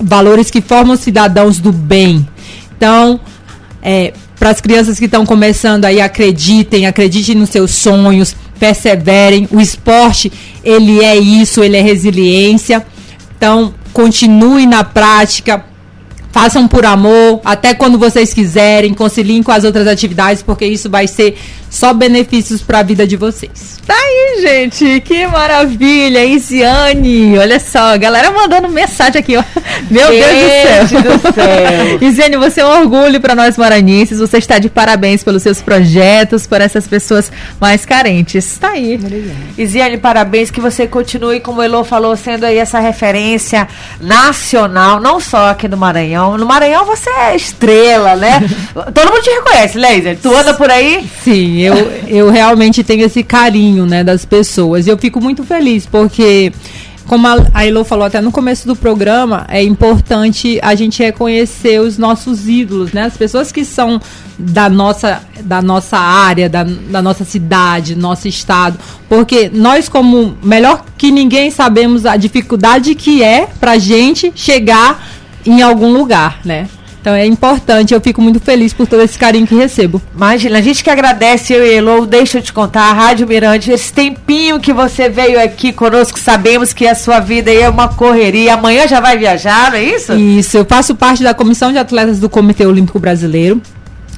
valores 0.00 0.50
que 0.50 0.60
formam 0.60 0.96
cidadãos 0.96 1.58
do 1.58 1.70
bem. 1.72 2.26
Então, 2.76 3.20
é, 3.82 4.14
para 4.38 4.50
as 4.50 4.60
crianças 4.60 4.98
que 4.98 5.04
estão 5.04 5.24
começando 5.26 5.84
aí, 5.84 6.00
acreditem, 6.00 6.86
acreditem 6.86 7.34
nos 7.34 7.50
seus 7.50 7.70
sonhos, 7.72 8.34
perseverem. 8.58 9.48
O 9.50 9.60
esporte, 9.60 10.32
ele 10.62 11.04
é 11.04 11.16
isso, 11.16 11.62
ele 11.62 11.76
é 11.76 11.82
resiliência. 11.82 12.84
Então, 13.36 13.74
continue 13.94 14.66
na 14.66 14.82
prática, 14.82 15.64
façam 16.32 16.66
por 16.66 16.84
amor, 16.84 17.40
até 17.44 17.72
quando 17.72 17.96
vocês 17.96 18.34
quiserem, 18.34 18.92
conciliem 18.92 19.40
com 19.40 19.52
as 19.52 19.62
outras 19.62 19.86
atividades, 19.86 20.42
porque 20.42 20.66
isso 20.66 20.90
vai 20.90 21.06
ser 21.06 21.38
só 21.74 21.92
benefícios 21.92 22.62
para 22.62 22.78
a 22.78 22.82
vida 22.84 23.04
de 23.04 23.16
vocês. 23.16 23.80
Tá 23.84 23.94
aí, 23.94 24.40
gente, 24.40 25.00
que 25.00 25.26
maravilha, 25.26 26.24
Isiane, 26.24 27.36
olha 27.36 27.58
só, 27.58 27.98
galera 27.98 28.30
mandando 28.30 28.68
mensagem 28.68 29.18
aqui, 29.18 29.36
ó. 29.36 29.42
Meu 29.90 30.08
Deus 30.08 30.24
do 30.24 30.88
céu. 30.88 31.02
do 31.02 31.34
céu. 31.34 31.98
Isiane, 32.08 32.36
você 32.36 32.60
é 32.60 32.64
um 32.64 32.80
orgulho 32.80 33.20
para 33.20 33.34
nós 33.34 33.58
maranhenses, 33.58 34.20
você 34.20 34.38
está 34.38 34.58
de 34.58 34.70
parabéns 34.70 35.24
pelos 35.24 35.42
seus 35.42 35.60
projetos, 35.60 36.46
por 36.46 36.60
essas 36.60 36.86
pessoas 36.86 37.30
mais 37.60 37.84
carentes. 37.84 38.56
Tá 38.56 38.70
aí. 38.70 38.98
Isiane, 39.58 39.98
parabéns, 39.98 40.52
que 40.52 40.60
você 40.60 40.86
continue, 40.86 41.40
como 41.40 41.58
o 41.58 41.62
Elo 41.62 41.82
falou, 41.82 42.16
sendo 42.16 42.44
aí 42.44 42.56
essa 42.56 42.78
referência 42.78 43.66
nacional, 44.00 45.00
não 45.00 45.18
só 45.18 45.50
aqui 45.50 45.66
no 45.66 45.76
Maranhão. 45.76 46.38
No 46.38 46.46
Maranhão 46.46 46.84
você 46.84 47.10
é 47.10 47.34
estrela, 47.34 48.14
né? 48.14 48.40
Todo 48.94 49.12
mundo 49.12 49.22
te 49.22 49.30
reconhece, 49.30 49.76
Laser. 49.76 50.16
Tu 50.22 50.34
anda 50.34 50.54
por 50.54 50.70
aí? 50.70 51.04
Sim, 51.22 51.63
eu, 51.64 51.74
eu 52.08 52.30
realmente 52.30 52.82
tenho 52.82 53.04
esse 53.04 53.22
carinho, 53.22 53.86
né, 53.86 54.04
das 54.04 54.24
pessoas. 54.24 54.86
E 54.86 54.90
eu 54.90 54.98
fico 54.98 55.20
muito 55.20 55.44
feliz, 55.44 55.86
porque 55.86 56.52
como 57.06 57.26
a 57.52 57.66
Elo 57.66 57.84
falou 57.84 58.06
até 58.06 58.20
no 58.20 58.32
começo 58.32 58.66
do 58.66 58.74
programa, 58.74 59.44
é 59.48 59.62
importante 59.62 60.58
a 60.62 60.74
gente 60.74 61.02
reconhecer 61.02 61.78
os 61.78 61.98
nossos 61.98 62.48
ídolos, 62.48 62.92
né? 62.92 63.04
As 63.04 63.16
pessoas 63.16 63.52
que 63.52 63.64
são 63.64 64.00
da 64.38 64.70
nossa, 64.70 65.22
da 65.42 65.60
nossa 65.60 65.98
área, 65.98 66.48
da, 66.48 66.64
da 66.64 67.02
nossa 67.02 67.24
cidade, 67.24 67.94
nosso 67.94 68.26
estado. 68.26 68.78
Porque 69.08 69.50
nós, 69.52 69.88
como 69.88 70.34
melhor 70.42 70.84
que 70.96 71.10
ninguém, 71.10 71.50
sabemos 71.50 72.06
a 72.06 72.16
dificuldade 72.16 72.94
que 72.94 73.22
é 73.22 73.48
pra 73.60 73.76
gente 73.76 74.32
chegar 74.34 75.06
em 75.44 75.60
algum 75.60 75.92
lugar, 75.92 76.40
né? 76.42 76.68
Então 77.04 77.14
é 77.14 77.26
importante, 77.26 77.92
eu 77.92 78.00
fico 78.00 78.22
muito 78.22 78.40
feliz 78.40 78.72
por 78.72 78.86
todo 78.86 79.02
esse 79.02 79.18
carinho 79.18 79.46
que 79.46 79.54
recebo. 79.54 80.00
Imagina, 80.16 80.56
a 80.56 80.62
gente 80.62 80.82
que 80.82 80.88
agradece, 80.88 81.52
eu 81.52 81.62
e 81.62 81.74
Elo, 81.74 82.06
deixa 82.06 82.38
eu 82.38 82.42
te 82.42 82.50
contar, 82.50 82.84
a 82.84 82.94
Rádio 82.94 83.28
Mirante, 83.28 83.70
esse 83.70 83.92
tempinho 83.92 84.58
que 84.58 84.72
você 84.72 85.06
veio 85.10 85.38
aqui 85.38 85.70
conosco, 85.70 86.18
sabemos 86.18 86.72
que 86.72 86.86
a 86.86 86.94
sua 86.94 87.20
vida 87.20 87.52
é 87.52 87.68
uma 87.68 87.88
correria, 87.88 88.54
amanhã 88.54 88.88
já 88.88 89.00
vai 89.00 89.18
viajar, 89.18 89.70
não 89.70 89.76
é 89.76 89.84
isso? 89.84 90.14
Isso, 90.14 90.56
eu 90.56 90.64
faço 90.64 90.94
parte 90.94 91.22
da 91.22 91.34
Comissão 91.34 91.70
de 91.70 91.76
Atletas 91.76 92.18
do 92.18 92.30
Comitê 92.30 92.64
Olímpico 92.64 92.98
Brasileiro. 92.98 93.60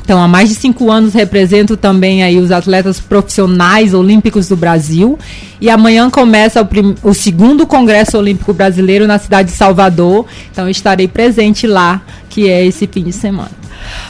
Então, 0.04 0.22
há 0.22 0.28
mais 0.28 0.48
de 0.48 0.54
cinco 0.54 0.88
anos 0.88 1.14
represento 1.14 1.76
também 1.76 2.22
aí 2.22 2.38
os 2.38 2.52
atletas 2.52 3.00
profissionais 3.00 3.92
olímpicos 3.92 4.46
do 4.46 4.56
Brasil. 4.56 5.18
E 5.60 5.68
amanhã 5.68 6.08
começa 6.08 6.62
o, 6.62 7.08
o, 7.10 7.12
segundo 7.12 7.66
Congresso 7.66 8.16
Olímpico 8.16 8.54
Brasileiro 8.54 9.08
na 9.08 9.18
cidade 9.18 9.50
de 9.50 9.56
Salvador. 9.56 10.24
Então, 10.52 10.68
estarei 10.68 11.08
presente 11.08 11.66
lá, 11.66 12.02
que 12.36 12.50
é 12.50 12.66
esse 12.66 12.86
fim 12.86 13.02
de 13.02 13.14
semana. 13.14 13.50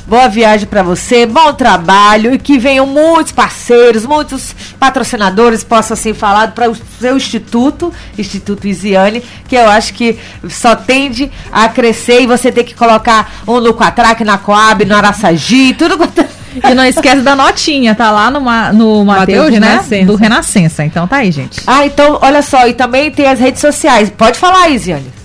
Boa 0.05 0.27
viagem 0.27 0.67
para 0.67 0.83
você, 0.83 1.25
bom 1.27 1.53
trabalho 1.53 2.35
e 2.35 2.39
que 2.39 2.59
venham 2.59 2.85
muitos 2.85 3.31
parceiros, 3.31 4.05
muitos 4.05 4.53
patrocinadores, 4.81 5.63
possa 5.63 5.95
assim 5.95 6.13
falar 6.13 6.51
para 6.51 6.69
o 6.69 6.77
seu 6.99 7.17
instituto, 7.17 7.93
Instituto 8.19 8.67
Isiane, 8.67 9.23
que 9.47 9.55
eu 9.55 9.69
acho 9.69 9.95
que 9.95 10.19
só 10.49 10.75
tende 10.75 11.31
a 11.53 11.69
crescer 11.69 12.23
e 12.23 12.27
você 12.27 12.51
tem 12.51 12.65
que 12.65 12.75
colocar 12.75 13.43
um 13.47 13.61
no 13.61 13.73
Quatraque, 13.73 14.25
na 14.25 14.39
Coab, 14.39 14.85
no 14.85 14.97
Araçagi, 14.97 15.75
tudo 15.75 15.97
quanto 15.97 16.27
e 16.69 16.75
não 16.75 16.85
esquece 16.85 17.21
da 17.21 17.37
notinha, 17.37 17.95
tá 17.95 18.11
lá 18.11 18.29
no, 18.29 18.41
no 18.73 19.05
Mateus, 19.05 19.53
né? 19.53 19.69
Renascença. 19.69 20.07
Do 20.07 20.17
Renascença. 20.17 20.85
Então 20.85 21.07
tá 21.07 21.19
aí, 21.19 21.31
gente. 21.31 21.63
Ah, 21.65 21.87
então, 21.87 22.19
olha 22.21 22.43
só, 22.43 22.67
e 22.67 22.75
também 22.75 23.09
tem 23.13 23.29
as 23.29 23.39
redes 23.39 23.61
sociais. 23.61 24.11
Pode 24.11 24.37
falar, 24.37 24.69
Isiane. 24.71 25.16